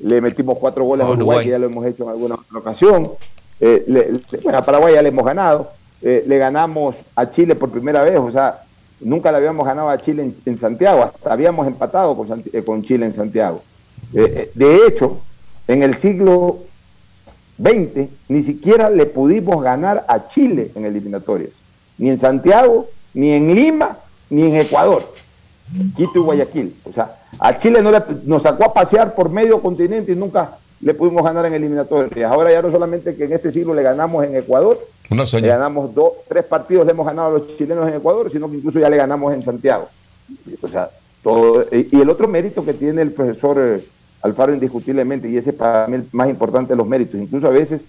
[0.00, 3.10] le metimos cuatro goles a Uruguay, que ya lo hemos hecho en alguna otra ocasión.
[3.60, 5.70] Eh, le- le- bueno, a Paraguay ya le hemos ganado,
[6.06, 8.62] Eh, le ganamos a Chile por primera vez, o sea,
[9.00, 12.82] nunca le habíamos ganado a Chile en, en Santiago, hasta habíamos empatado con, eh, con
[12.82, 13.62] Chile en Santiago.
[14.12, 15.20] Eh, de hecho,
[15.66, 16.58] en el siglo
[17.56, 21.52] 20, ni siquiera le pudimos ganar a Chile en eliminatorias,
[21.98, 23.98] ni en Santiago, ni en Lima,
[24.30, 25.02] ni en Ecuador,
[25.96, 26.74] Quito y Guayaquil.
[26.84, 30.56] O sea, a Chile no le- nos sacó a pasear por medio continente y nunca
[30.80, 32.30] le pudimos ganar en eliminatorias.
[32.30, 34.78] Ahora ya no solamente que en este siglo le ganamos en Ecuador,
[35.10, 38.50] Una le ganamos dos, tres partidos, le hemos ganado a los chilenos en Ecuador, sino
[38.50, 39.88] que incluso ya le ganamos en Santiago.
[40.62, 40.90] O sea,
[41.22, 43.84] todo, y el otro mérito que tiene el profesor eh,
[44.22, 47.50] Alfaro indiscutiblemente, y ese es para mí el más importante de los méritos, incluso a
[47.50, 47.84] veces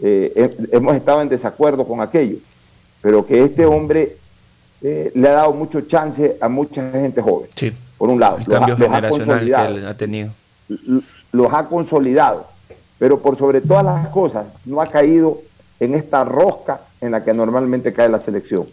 [0.00, 2.36] eh, he- hemos estado en desacuerdo con aquello,
[3.04, 4.16] pero que este hombre
[4.80, 7.50] eh, le ha dado mucho chance a mucha gente joven.
[7.98, 10.30] Por un lado, El los ha- cambio los ha generacional consolidado que él ha tenido.
[11.32, 12.46] los ha consolidado,
[12.98, 15.38] pero por sobre todas las cosas no ha caído
[15.80, 18.66] en esta rosca en la que normalmente cae la selección,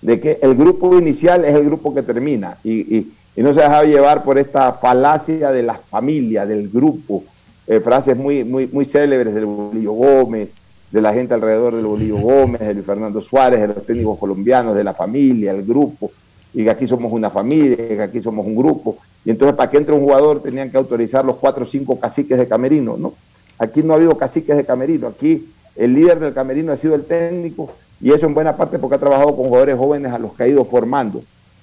[0.00, 3.60] de que el grupo inicial es el grupo que termina y, y- y no se
[3.60, 7.22] ha dejado llevar por esta falacia de la familia, del grupo,
[7.66, 10.48] eh, frases muy, muy, muy célebres del Bolillo Gómez,
[10.90, 14.74] de la gente alrededor del Bolillo Gómez, de Luis Fernando Suárez, de los técnicos colombianos,
[14.74, 16.10] de la familia, el grupo,
[16.52, 18.98] y que aquí somos una familia, que aquí somos un grupo.
[19.24, 22.38] Y entonces para que entre un jugador tenían que autorizar los cuatro o cinco caciques
[22.38, 23.14] de camerino, ¿no?
[23.58, 27.04] Aquí no ha habido caciques de camerino, aquí el líder del camerino ha sido el
[27.04, 30.42] técnico, y eso en buena parte porque ha trabajado con jugadores jóvenes a los que
[30.44, 31.22] ha ido formando,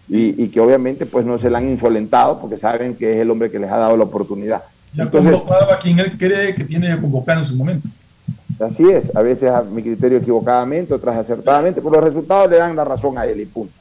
[0.10, 3.30] y, y que obviamente pues no se le han insolentado porque saben que es el
[3.32, 4.64] hombre que les ha dado la oportunidad.
[4.94, 7.88] Ya Entonces, convocado a quien él cree que tiene que convocar en su momento.
[8.62, 12.76] Así es, a veces a mi criterio equivocadamente, otras acertadamente, pero los resultados le dan
[12.76, 13.74] la razón a él y punto.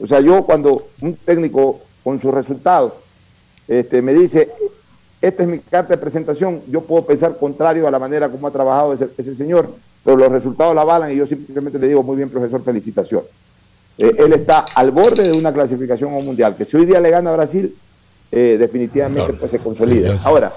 [0.00, 2.94] O sea, yo cuando un técnico con sus resultados
[3.68, 4.50] este, me dice,
[5.22, 8.50] esta es mi carta de presentación, yo puedo pensar contrario a la manera como ha
[8.50, 9.70] trabajado ese, señor,
[10.04, 13.28] pero los resultados la avalan y yo simplemente le digo, muy bien, profesor, felicitaciones.
[13.96, 17.00] Eh, él está al borde de una clasificación a un mundial, que si hoy día
[17.00, 17.74] le gana a Brasil,
[18.36, 20.16] eh, definitivamente pues, se consolida.
[20.24, 20.50] Ahora,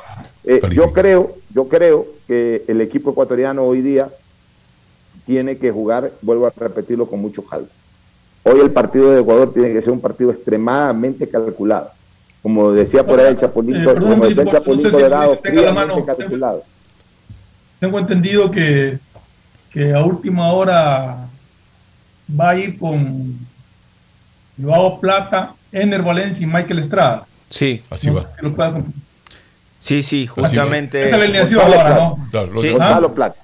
[0.44, 4.10] eh, yo creo, yo creo que el equipo ecuatoriano hoy día
[5.28, 7.68] tiene que jugar, vuelvo a repetirlo con mucho caldo.
[8.44, 11.92] Hoy el partido de Ecuador tiene que ser un partido extremadamente calculado.
[12.42, 15.02] Como decía por ahí el Chapulito, Eh, perdón, como decía el no sé Chapulito si
[15.02, 16.64] Dorado, fríamente calculado.
[17.80, 18.98] Tengo entendido que,
[19.70, 21.28] que a última hora
[22.40, 23.38] va a ir con
[24.60, 27.28] Joao Plata, Ener Valencia y Michael Estrada.
[27.50, 27.84] Sí.
[27.90, 28.22] Así va.
[28.22, 28.56] Si lo
[29.80, 31.00] Sí, sí, justamente.
[31.08, 32.28] Esa es la alineación ahora, ¿no?
[32.32, 32.68] Claro, lo Sí.
[32.68, 33.36] de- Gonzalo Plata.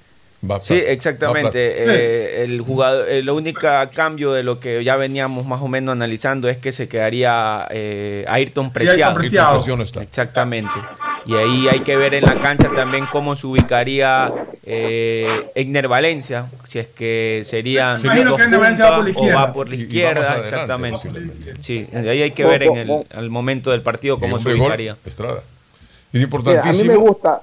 [0.50, 0.90] Va Sí, Plata.
[0.90, 1.68] exactamente.
[1.70, 1.98] Va Plata.
[1.98, 6.48] Eh, el jugador, el único cambio de lo que ya veníamos más o menos analizando
[6.50, 9.14] es que se quedaría eh, Ayrton Preciado.
[9.14, 9.46] Preciado.
[9.48, 10.02] Ayrton Preciado no está.
[10.02, 10.72] Exactamente.
[11.26, 14.32] Y ahí hay que ver en la cancha también cómo se ubicaría
[14.62, 19.16] eh, Egner Valencia, si es que serían dos que Egner Valencia va por la puntas
[19.16, 19.34] o izquierda.
[19.46, 21.08] va por la Y- y va izquierda, exactamente.
[21.08, 21.54] adelante.
[21.60, 24.96] Sí, ahí hay que ver en el al momento del partido cómo se ubicaría.
[25.04, 25.38] Estrada.
[25.38, 25.42] Es
[26.12, 26.82] Mira, a importantísimo.
[26.84, 27.40] mí me gusta.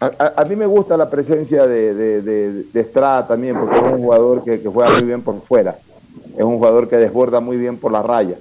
[0.00, 3.76] A, a- a mí me gusta la presencia de, de- de- de Estrada también, porque
[3.76, 5.76] es un jugador que, que juega muy bien por fuera.
[6.36, 8.34] Es un jugador que desborda muy bien por la raya.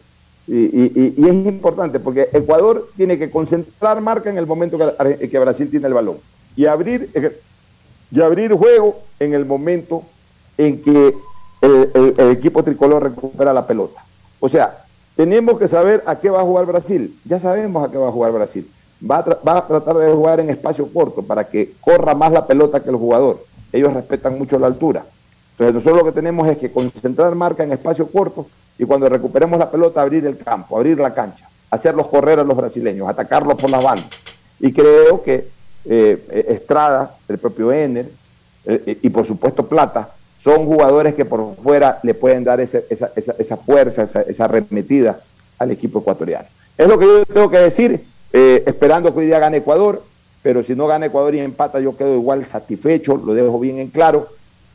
[0.52, 5.30] Y, y- y- es importante porque Ecuador tiene que concentrar marca en el momento que,
[5.30, 6.18] que Brasil tiene el balón.
[6.58, 7.40] Y abrir, eh,
[8.12, 10.04] y abrir juego en el momento
[10.58, 11.16] en que
[11.62, 14.04] el, equipo tricolor recupera la pelota.
[14.42, 14.84] O sea,
[15.16, 17.18] tenemos que saber a qué va a jugar Brasil.
[17.24, 18.70] Ya sabemos a qué va a jugar Brasil.
[19.10, 22.46] Va a, va a tratar de jugar en espacio corto para que corra más la
[22.46, 23.42] pelota que el jugador.
[23.72, 25.06] Ellos respetan mucho la altura.
[25.52, 29.60] Entonces nosotros lo que tenemos es que concentrar marca en espacio corto y cuando recuperemos
[29.60, 33.70] la pelota abrir el campo, abrir la cancha, hacerlos correr a los brasileños, atacarlos por
[33.70, 34.08] las bandas.
[34.60, 35.48] Y creo que
[35.86, 38.10] eh, Estrada, el propio Ener
[38.66, 43.12] eh, y por supuesto Plata son jugadores que por fuera le pueden dar esa, esa-
[43.16, 45.20] esa fuerza, esa, esa arremetida
[45.60, 46.48] al equipo ecuatoriano.
[46.78, 48.04] Es lo que yo tengo que decir,
[48.34, 50.04] eh, esperando que hoy día gane Ecuador,
[50.42, 53.90] pero si no gana Ecuador y empata yo quedo igual satisfecho, lo dejo bien en
[53.90, 54.28] claro.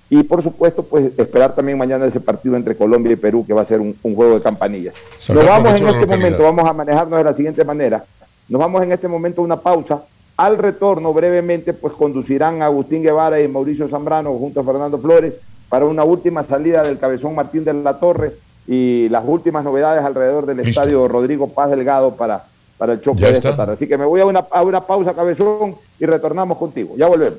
[0.09, 3.63] Y por supuesto, pues esperar también mañana ese partido entre Colombia y Perú, que va
[3.63, 4.95] a ser un, un juego de campanillas.
[5.29, 8.05] Nos vamos en este momento, vamos a manejarnos de la siguiente manera.
[8.49, 10.03] Nos vamos en este momento a una pausa.
[10.37, 15.35] Al retorno, brevemente, pues conducirán a Agustín Guevara y Mauricio Zambrano junto a Fernando Flores
[15.69, 18.33] para una última salida del Cabezón Martín de la Torre
[18.69, 20.71] y las últimas novedades alrededor del Listo.
[20.71, 22.45] estadio Rodrigo Paz Delgado para,
[22.79, 23.63] para el choque Ya de esta está.
[23.63, 23.73] tarde.
[23.73, 26.95] Así que me voy a una, a una pausa, Cabezón, y retornamos contigo.
[26.97, 27.39] Ya volvemos.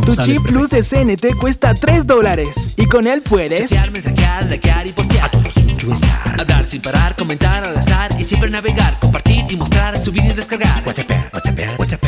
[0.05, 2.73] Tu chip plus de CNT cuesta 3 dólares.
[2.77, 3.69] Y con él puedes.
[3.69, 5.25] Chatear, mensajear, likear y postear.
[5.25, 6.39] A todos estar.
[6.39, 10.83] Hablar sin parar, comentar al azar y siempre navegar, compartir y mostrar, subir y descargar.
[10.85, 12.03] WhatsApp, WhatsApp, WhatsApp.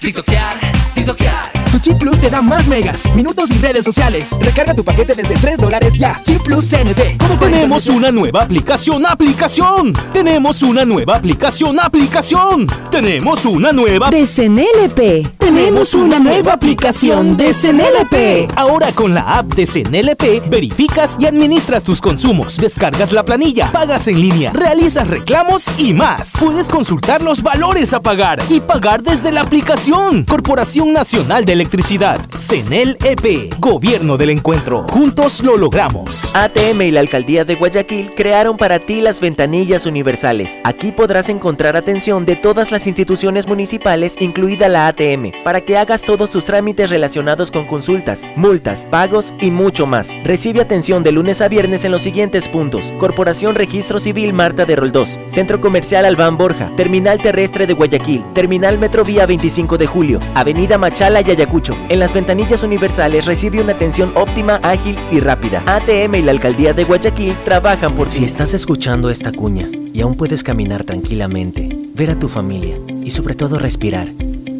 [0.00, 0.93] TikTokear.
[1.06, 4.38] Tu chip plus te da más megas, minutos y redes sociales.
[4.40, 6.20] Recarga tu paquete desde 3 dólares ya.
[6.24, 7.18] Chip plus CNT.
[7.18, 9.92] ¿Cómo Tenemos una nueva aplicación, aplicación.
[10.12, 12.68] Tenemos una nueva aplicación, aplicación.
[12.90, 15.36] Tenemos una nueva de CNLP.
[15.38, 18.52] Tenemos una nueva aplicación de CNLP.
[18.56, 24.08] Ahora con la app de CNLP verificas y administras tus consumos, descargas la planilla, pagas
[24.08, 26.32] en línea, realizas reclamos y más.
[26.40, 30.24] Puedes consultar los valores a pagar y pagar desde la aplicación.
[30.24, 34.86] Corporación Nacional de Electricidad, CNLEP, Gobierno del Encuentro.
[34.88, 36.32] Juntos lo logramos.
[36.34, 40.60] ATM y la Alcaldía de Guayaquil crearon para ti las ventanillas universales.
[40.62, 46.02] Aquí podrás encontrar atención de todas las instituciones municipales, incluida la ATM, para que hagas
[46.02, 50.12] todos tus trámites relacionados con consultas, multas, pagos y mucho más.
[50.22, 52.92] Recibe atención de lunes a viernes en los siguientes puntos.
[53.00, 58.78] Corporación Registro Civil Marta de Roldós, Centro Comercial Albán Borja, Terminal Terrestre de Guayaquil, Terminal
[58.78, 61.74] Metrovía 25 de Julio, Avenida Machala y Ayacucho.
[61.88, 65.62] En las ventanillas universales recibe una atención óptima, ágil y rápida.
[65.64, 68.16] ATM y la Alcaldía de Guayaquil trabajan por ti.
[68.16, 73.12] Si estás escuchando esta cuña y aún puedes caminar tranquilamente, ver a tu familia y
[73.12, 74.08] sobre todo respirar,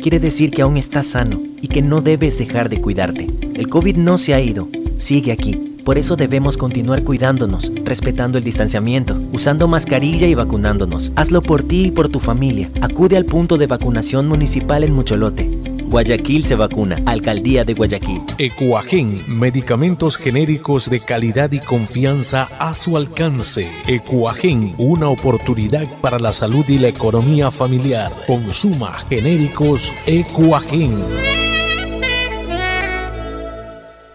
[0.00, 3.26] quiere decir que aún estás sano y que no debes dejar de cuidarte.
[3.54, 5.73] El COVID no se ha ido, sigue aquí.
[5.84, 11.12] Por eso debemos continuar cuidándonos, respetando el distanciamiento, usando mascarilla y vacunándonos.
[11.14, 12.70] Hazlo por ti y por tu familia.
[12.80, 15.50] Acude al punto de vacunación municipal en Mucholote.
[15.94, 16.96] Guayaquil se vacuna.
[17.04, 18.22] Alcaldía de Guayaquil.
[18.38, 23.68] Ecuagen, medicamentos genéricos de calidad y confianza a su alcance.
[23.86, 28.10] Ecuagen, una oportunidad para la salud y la economía familiar.
[28.26, 31.43] Consuma genéricos Ecuagen.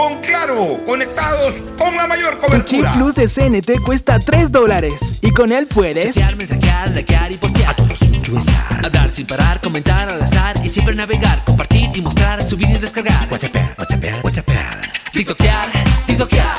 [0.00, 2.92] Con claro, conectados con la mayor Tu chip cobertura.
[2.92, 5.18] plus de CNT cuesta 3 dólares.
[5.20, 6.14] Y con él puedes.
[6.14, 7.72] Chatear, mensajear, likear y postear.
[7.72, 8.86] A todos estar.
[8.86, 13.28] Hablar sin parar, comentar al azar y siempre navegar, compartir y mostrar, subir y descargar.
[13.30, 14.48] WhatsApp, WhatsApp, WhatsApp.
[15.12, 15.68] TikTokear,
[16.06, 16.49] TikTokear.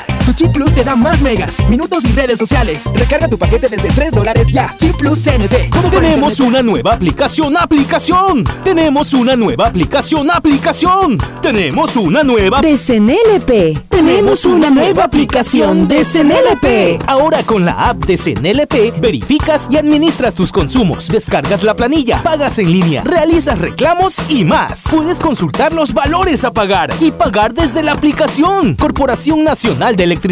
[0.42, 2.90] Chip plus te da más megas, minutos y redes sociales.
[2.92, 4.74] Recarga tu paquete desde 3 dólares ya.
[4.76, 5.70] Chip plus CNT.
[5.70, 8.42] ¿Cómo por Tenemos una nueva aplicación, aplicación.
[8.64, 11.18] Tenemos una nueva aplicación, aplicación.
[11.40, 13.88] Tenemos una nueva De CNLP.
[13.88, 17.04] Tenemos una nueva aplicación de CNLP.
[17.06, 22.58] Ahora con la app de CNLP verificas y administras tus consumos, descargas la planilla, pagas
[22.58, 24.88] en línea, realizas reclamos y más.
[24.90, 28.74] Puedes consultar los valores a pagar y pagar desde la aplicación.
[28.74, 30.31] Corporación Nacional de Electricidad,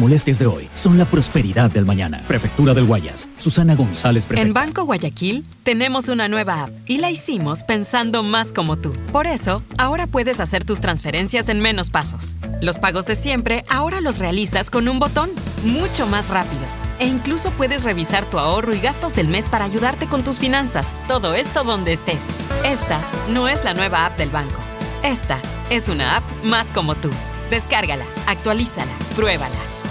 [0.00, 2.24] molestias de hoy son la prosperidad del mañana.
[2.26, 3.28] Prefectura del Guayas.
[3.38, 4.60] Susana González, En prefecta.
[4.60, 8.92] Banco Guayaquil tenemos una nueva app y la hicimos pensando más como tú.
[9.12, 12.34] Por eso, ahora puedes hacer tus transferencias en menos pasos.
[12.60, 15.30] Los pagos de siempre ahora los realizas con un botón,
[15.64, 16.62] mucho más rápido.
[16.98, 20.98] E incluso puedes revisar tu ahorro y gastos del mes para ayudarte con tus finanzas.
[21.08, 22.24] Todo esto donde estés.
[22.64, 23.00] Esta
[23.30, 24.60] no es la nueva app del banco.
[25.02, 25.38] Esta
[25.70, 27.10] es una app más como tú.
[27.50, 29.69] Descárgala, actualízala, pruébala.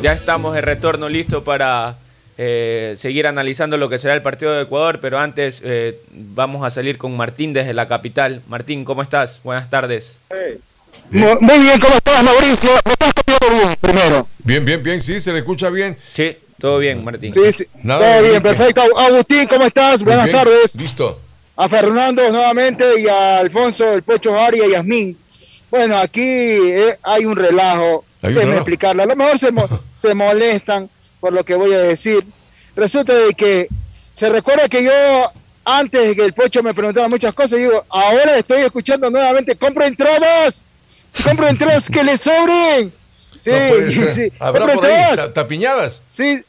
[0.00, 1.96] ya estamos de retorno listo para
[2.36, 6.70] eh, seguir analizando lo que será el partido de Ecuador, pero antes eh, vamos a
[6.70, 8.42] salir con Martín desde la capital.
[8.46, 9.40] Martín, ¿cómo estás?
[9.42, 10.20] Buenas tardes.
[11.10, 12.70] Muy, muy bien, ¿cómo estás, Mauricio?
[12.84, 14.28] ¿Me estás escuchando bien primero?
[14.44, 15.96] Bien, bien, bien, sí, se le escucha bien.
[16.12, 17.32] Sí, todo bien, Martín.
[17.32, 17.66] Sí, sí.
[17.82, 18.82] Nada Todo bien, perfecto.
[18.96, 20.02] Agustín, ¿cómo estás?
[20.02, 20.74] Buenas bien, tardes.
[20.76, 21.20] Listo.
[21.56, 25.18] A Fernando nuevamente y a Alfonso, el Pocho Ari y a Yasmín.
[25.70, 28.04] Bueno, aquí eh, hay un relajo.
[28.56, 29.02] Explicarlo.
[29.02, 29.68] A lo mejor se, mo-
[29.98, 30.88] se molestan
[31.20, 32.24] por lo que voy a decir.
[32.76, 33.68] Resulta de que
[34.14, 34.92] se recuerda que yo,
[35.64, 39.84] antes de que el Pocho me preguntara muchas cosas, digo, ahora estoy escuchando nuevamente, compro
[39.84, 40.64] entradas,
[41.24, 42.92] compro entradas que le sobren.
[43.40, 44.32] Sí, No sí.
[44.40, 46.02] Habrá por ahí tapiñadas.
[46.08, 46.42] Sí,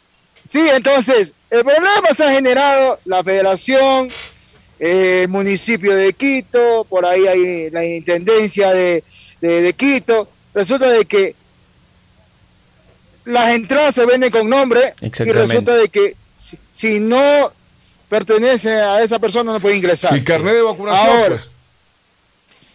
[0.47, 4.09] sí, entonces, el problema se ha generado la federación,
[4.79, 9.03] eh, el municipio de Quito, por ahí hay la intendencia de,
[9.41, 10.27] de- de Quito.
[10.53, 11.35] Resulta de que
[13.29, 17.51] las entradas se venden con nombre y resulta de que si, si no
[18.09, 20.15] pertenece a esa persona no puede ingresar.
[20.17, 21.51] Y carnet de vacunación, Ahora, pues.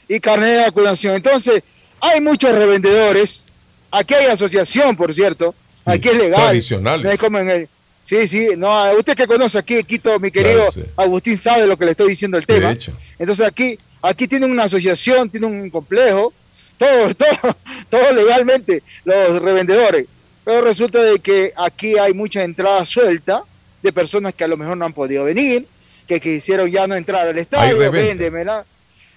[0.09, 1.14] y carnet de vacunación.
[1.16, 1.62] Entonces,
[2.01, 3.43] hay muchos revendedores.
[3.90, 5.55] Aquí hay asociación, por cierto.
[5.85, 6.40] Aquí es legal.
[6.40, 7.05] tradicionales.
[7.05, 7.68] No es como en el-
[8.02, 8.51] Sí, sí.
[8.56, 10.85] No, usted que conoce aquí Quito, mi querido Claro, sí.
[10.97, 12.68] Agustín, sabe lo que le estoy diciendo el tema.
[12.68, 12.93] De hecho.
[13.18, 16.32] Entonces aquí, aquí tienen una asociación, tienen un complejo,
[16.76, 17.56] todo, todo,
[17.89, 20.06] todo legalmente, los revendedores.
[20.45, 23.43] Pero resulta de que aquí hay mucha entrada suelta
[23.83, 25.66] de personas que a lo mejor no han podido venir,
[26.07, 28.65] que quisieron ya no entrar al estadio, véndemela,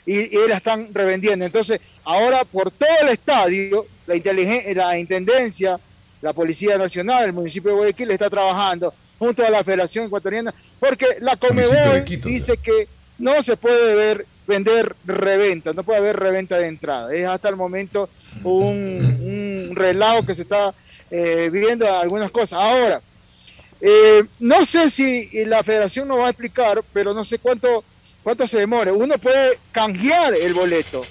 [0.05, 1.45] y, y la están revendiendo.
[1.45, 4.15] Entonces, ahora por todo el estadio, la,
[4.75, 5.79] la Intendencia,
[6.21, 11.05] la Policía Nacional, el municipio de Guayaquil está trabajando junto a la Federación Ecuatoriana, porque
[11.19, 12.87] la Comebol Quito, dice que
[13.17, 17.13] no se puede ver vender reventa, no puede haber reventa de entrada.
[17.13, 18.09] Es hasta el momento
[18.43, 20.73] un, un relajo que se está
[21.11, 22.59] eh, viendo algunas cosas.
[22.59, 23.01] Ahora,
[23.81, 27.83] eh, no sé si la federación nos va a explicar, pero no sé cuánto,
[28.23, 28.91] cuánto se demore.
[28.91, 31.03] Uno puede canjear el boleto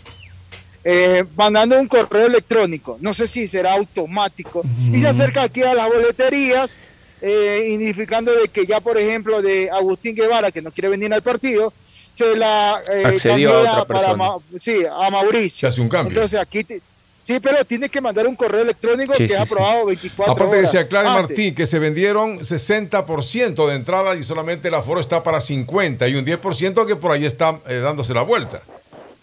[0.85, 2.97] eh, mandando un correo electrónico.
[3.01, 4.63] No sé si será automático.
[4.93, 6.77] Y se acerca aquí a las boleterías,
[7.21, 11.23] eh, indicando de que ya, por ejemplo, de Agustín Guevara, que no quiere venir al
[11.23, 11.73] partido,
[12.13, 14.17] se la eh, Accedió a otra para persona.
[14.17, 15.61] Ma- sí, a Mauricio.
[15.61, 16.15] Se hace un cambio.
[16.15, 16.81] Entonces aquí te-
[17.27, 19.53] sí, pero tiene que mandar un correo electrónico Sí, que sí, es sí.
[19.53, 21.23] aprobado 24 Aparte que horas se aclare, antes.
[21.23, 26.15] Martín, que se vendieron 60% de entrada y solamente el aforo está para 50 y
[26.15, 28.63] un 10% que por ahí está eh, dándose la vuelta.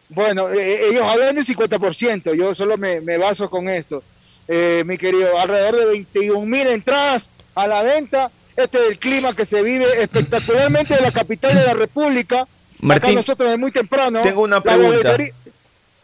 [0.09, 4.03] Bueno, eh, ellos hablan del 50%, yo solo me, me baso con esto.
[4.47, 8.30] Eh, mi querido, alrededor de 21 mil entradas a la venta.
[8.55, 12.41] Este es el clima que se vive espectacularmente en la capital de la República.
[12.41, 12.47] Acá
[12.80, 14.21] Martín, nosotros es muy temprano.
[14.21, 15.17] tengo una la pregunta.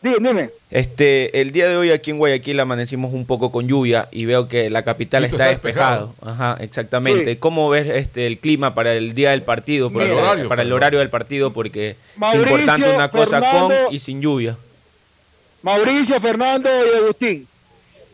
[0.01, 0.49] Dime.
[0.71, 4.47] Este, el día de hoy aquí en Guayaquil amanecimos un poco con lluvia y veo
[4.47, 6.15] que la capital está está despejado.
[6.21, 7.31] Ajá, exactamente.
[7.31, 7.35] Sí.
[7.37, 9.91] ¿Cómo ves este el clima para el día del partido?
[9.91, 10.77] Para el horario, para el perdón.
[10.77, 13.85] horario del partido porque Mauricio, es importante una cosa Fernando.
[13.85, 14.55] con y sin lluvia.
[15.63, 17.47] Mauricio, Fernando y Agustín.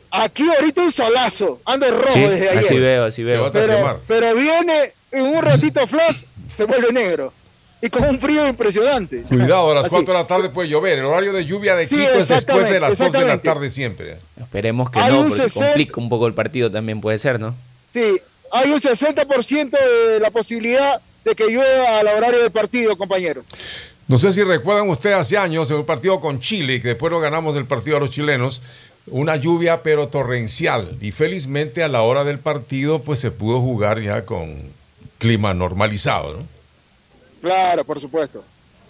[0.10, 1.60] Aquí ahorita un solazo.
[1.66, 2.58] Ando rojo Sí, desde ayer.
[2.66, 3.52] así veo, así veo.
[3.52, 7.32] pero, pero viene en un ratito flash, se vuelve negro.
[7.86, 9.22] Y con un frío impresionante.
[9.30, 9.94] Cuidado, a las Así.
[9.94, 10.98] 4 de la tarde puede llover.
[10.98, 13.70] El horario de lluvia de Sí, Quito es después de las 2 de la tarde
[13.70, 14.18] siempre.
[14.42, 17.56] Esperemos que Hay no, porque 60 complica un poco el partido también puede ser, ¿no?
[17.88, 18.20] Sí,
[18.52, 23.44] hay un 60% de la posibilidad de que llueva al horario del partido, compañero.
[24.08, 27.20] No sé si recuerdan ustedes hace años en un partido con Chile, que después lo
[27.20, 28.64] ganamos del partido a los chilenos,
[29.06, 30.98] una lluvia pero torrencial.
[31.02, 34.56] Y felizmente a la hora del partido pues se pudo jugar ya con
[35.20, 36.55] clima normalizado, ¿no?
[37.46, 38.44] Claro, por supuesto,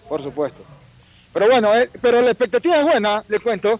[0.08, 0.64] por supuesto.
[1.30, 3.78] Pero bueno, eh, pero la expectativa es buena, le cuento.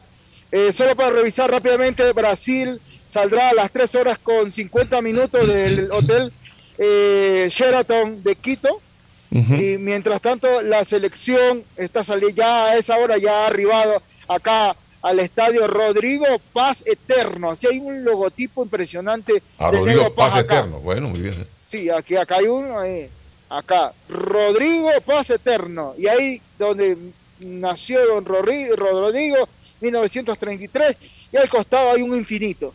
[0.53, 5.91] Eh, solo para revisar rápidamente, Brasil saldrá a las 3 horas con 50 minutos del
[5.91, 6.31] hotel
[6.77, 8.83] eh, Sheraton de Quito.
[9.31, 14.77] Y mientras tanto, la selección está saliendo, ya a esa hora ya ha arribado acá
[15.01, 17.51] al estadio Rodrigo Paz Eterno.
[17.51, 19.43] Así hay un logotipo impresionante.
[19.57, 20.59] A de Rodrigo Negro Paz acá.
[20.59, 20.81] Eterno.
[20.81, 21.47] Bueno, muy bien.
[21.63, 23.11] Sí, aquí acá hay uno, eh,
[23.49, 25.95] acá, Rodrigo Paz Eterno.
[25.99, 26.97] Y ahí donde
[27.41, 29.49] nació don Rodrigo, Rodrigo
[29.81, 30.97] 1933,
[31.33, 32.73] y al costado hay un infinito.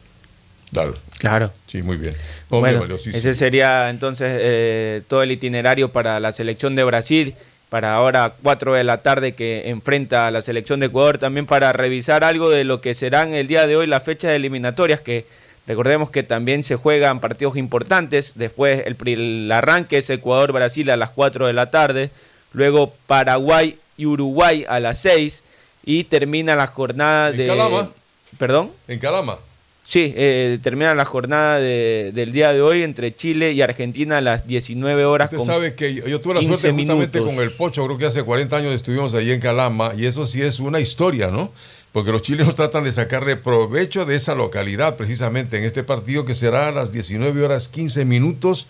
[0.72, 0.95] Claro.
[1.19, 1.52] Claro.
[1.68, 2.15] Sí, muy bien.
[2.49, 7.35] Hombre, Bueno, ese sería entonces eh, todo el itinerario para la selección de Brasil,
[7.69, 11.73] para ahora 4 de la tarde que enfrenta a la selección de Ecuador, también para
[11.73, 15.26] revisar algo de lo que serán el día de hoy las fechas de eliminatorias, que
[15.67, 21.47] recordemos que también se juegan partidos importantes, después el, arranque es Ecuador-Brasil a las 4
[21.47, 22.09] de la tarde,
[22.53, 25.43] luego Paraguay y Uruguay a las 6
[25.85, 27.47] y termina la jornada ¿En de...
[27.47, 27.89] Calama?
[28.38, 28.71] ¿Perdón?
[28.88, 29.39] En Calama.
[29.83, 34.21] Sí, eh, termina la jornada de- del día de hoy entre Chile y Argentina a
[34.21, 35.25] las 19 horas.
[35.25, 37.35] Usted con sabe que yo, yo tuve la 15 suerte justamente minutos.
[37.35, 40.41] con el Pocho, creo que hace 40 años estuvimos allí en Calama y eso sí
[40.41, 41.51] es una historia, ¿no?
[41.91, 46.35] Porque los chilenos tratan de sacarle provecho de esa localidad precisamente en este partido que
[46.35, 48.68] será a las 19 horas 15 minutos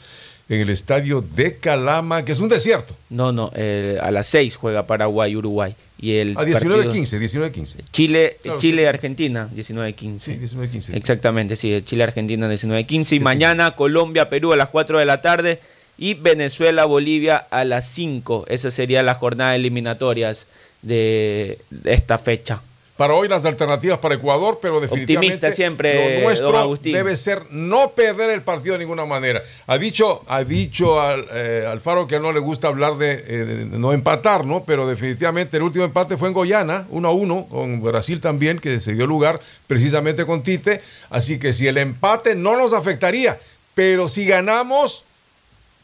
[0.50, 2.96] en el estadio de Calama, que es un desierto.
[3.10, 5.76] No, no, eh, a las 6 juega Paraguay, Uruguay.
[6.00, 7.78] Y el A 19 partido- 15, 19 15.
[7.92, 8.88] Chile, Claro, Chile sí.
[8.88, 10.20] Argentina, 19-15.
[10.20, 10.96] Sí, 19-15.
[10.96, 13.16] Exactamente, sí, Chile Argentina 19-15.
[13.16, 15.60] Y mañana Colombia, Perú a las 4 de la tarde.
[15.98, 18.46] Y Venezuela, Bolivia a las 5.
[18.50, 20.48] Esa sería la jornada de eliminatorias
[20.82, 22.62] de esta fecha.
[22.98, 27.92] Para hoy las alternativas para Ecuador, pero definitivamente Optimista siempre, lo nuestro debe ser no
[27.92, 29.42] perder el partido de ninguna manera.
[29.66, 33.80] Ha dicho, ha dicho al, eh, Alfaro que no le gusta hablar de, eh, de
[33.80, 34.66] no empatar, ¿no?
[34.66, 38.80] Pero definitivamente el último empate fue en Goyana, 1 a 1, con Brasil también, que
[38.80, 40.82] se dio lugar precisamente con Tite.
[41.10, 43.40] Así que si el empate no nos afectaría,
[43.74, 45.06] pero si ganamos,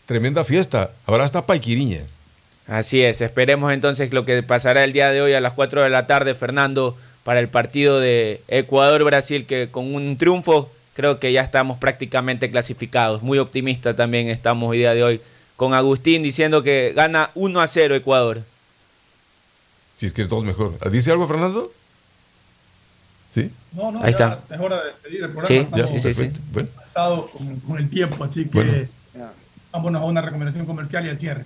[0.05, 0.91] tremenda fiesta.
[1.05, 2.01] Habrá hasta Paiquiriña.
[2.67, 5.89] Así es, esperemos entonces lo que pasará el día de hoy a las 4 de
[5.89, 11.41] la tarde, Fernando, para el partido de Ecuador-Brasil, que con un triunfo creo que ya
[11.41, 13.21] estamos prácticamente clasificados.
[13.21, 15.21] Muy optimista también estamos el día de hoy
[15.55, 18.41] con Agustín diciendo que gana 1 a 0 Ecuador.
[19.97, 20.77] Si es que es dos mejor.
[20.91, 21.71] ¿Dice algo, Fernando?
[23.33, 23.49] ¿Sí?
[23.73, 24.55] No, no, Ahí ya está.
[24.55, 25.47] es hora de despedir el programa.
[25.47, 26.31] Sí, Estamos sí, sí, sí.
[26.51, 28.49] Bueno, pasados con, con el tiempo, así que
[29.13, 29.31] Bueno.
[29.71, 31.45] vámonos a una recomendación comercial y al cierre.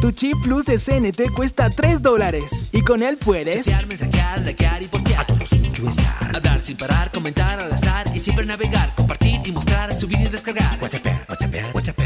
[0.00, 4.80] Tu chip plus de CNT cuesta 3 dólares y con él puedes Chatear, mensajear, likear
[4.80, 5.22] y postear.
[5.22, 6.36] A todos incluestar.
[6.36, 10.78] Hablar sin parar, comentar al azar y siempre navegar, compartir y mostrar, subir y descargar.
[10.80, 11.98] WhatsApp, WhatsApp, WhatsApp.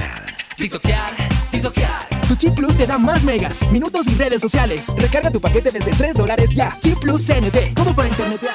[0.56, 1.10] TikTokear,
[1.50, 2.08] TikTokear.
[2.28, 4.86] Tu chip plus te da más megas, minutos y redes sociales.
[4.96, 6.78] Recarga tu paquete desde 3 dólares ya.
[6.80, 8.54] Chip plus CNT, todo para internetear.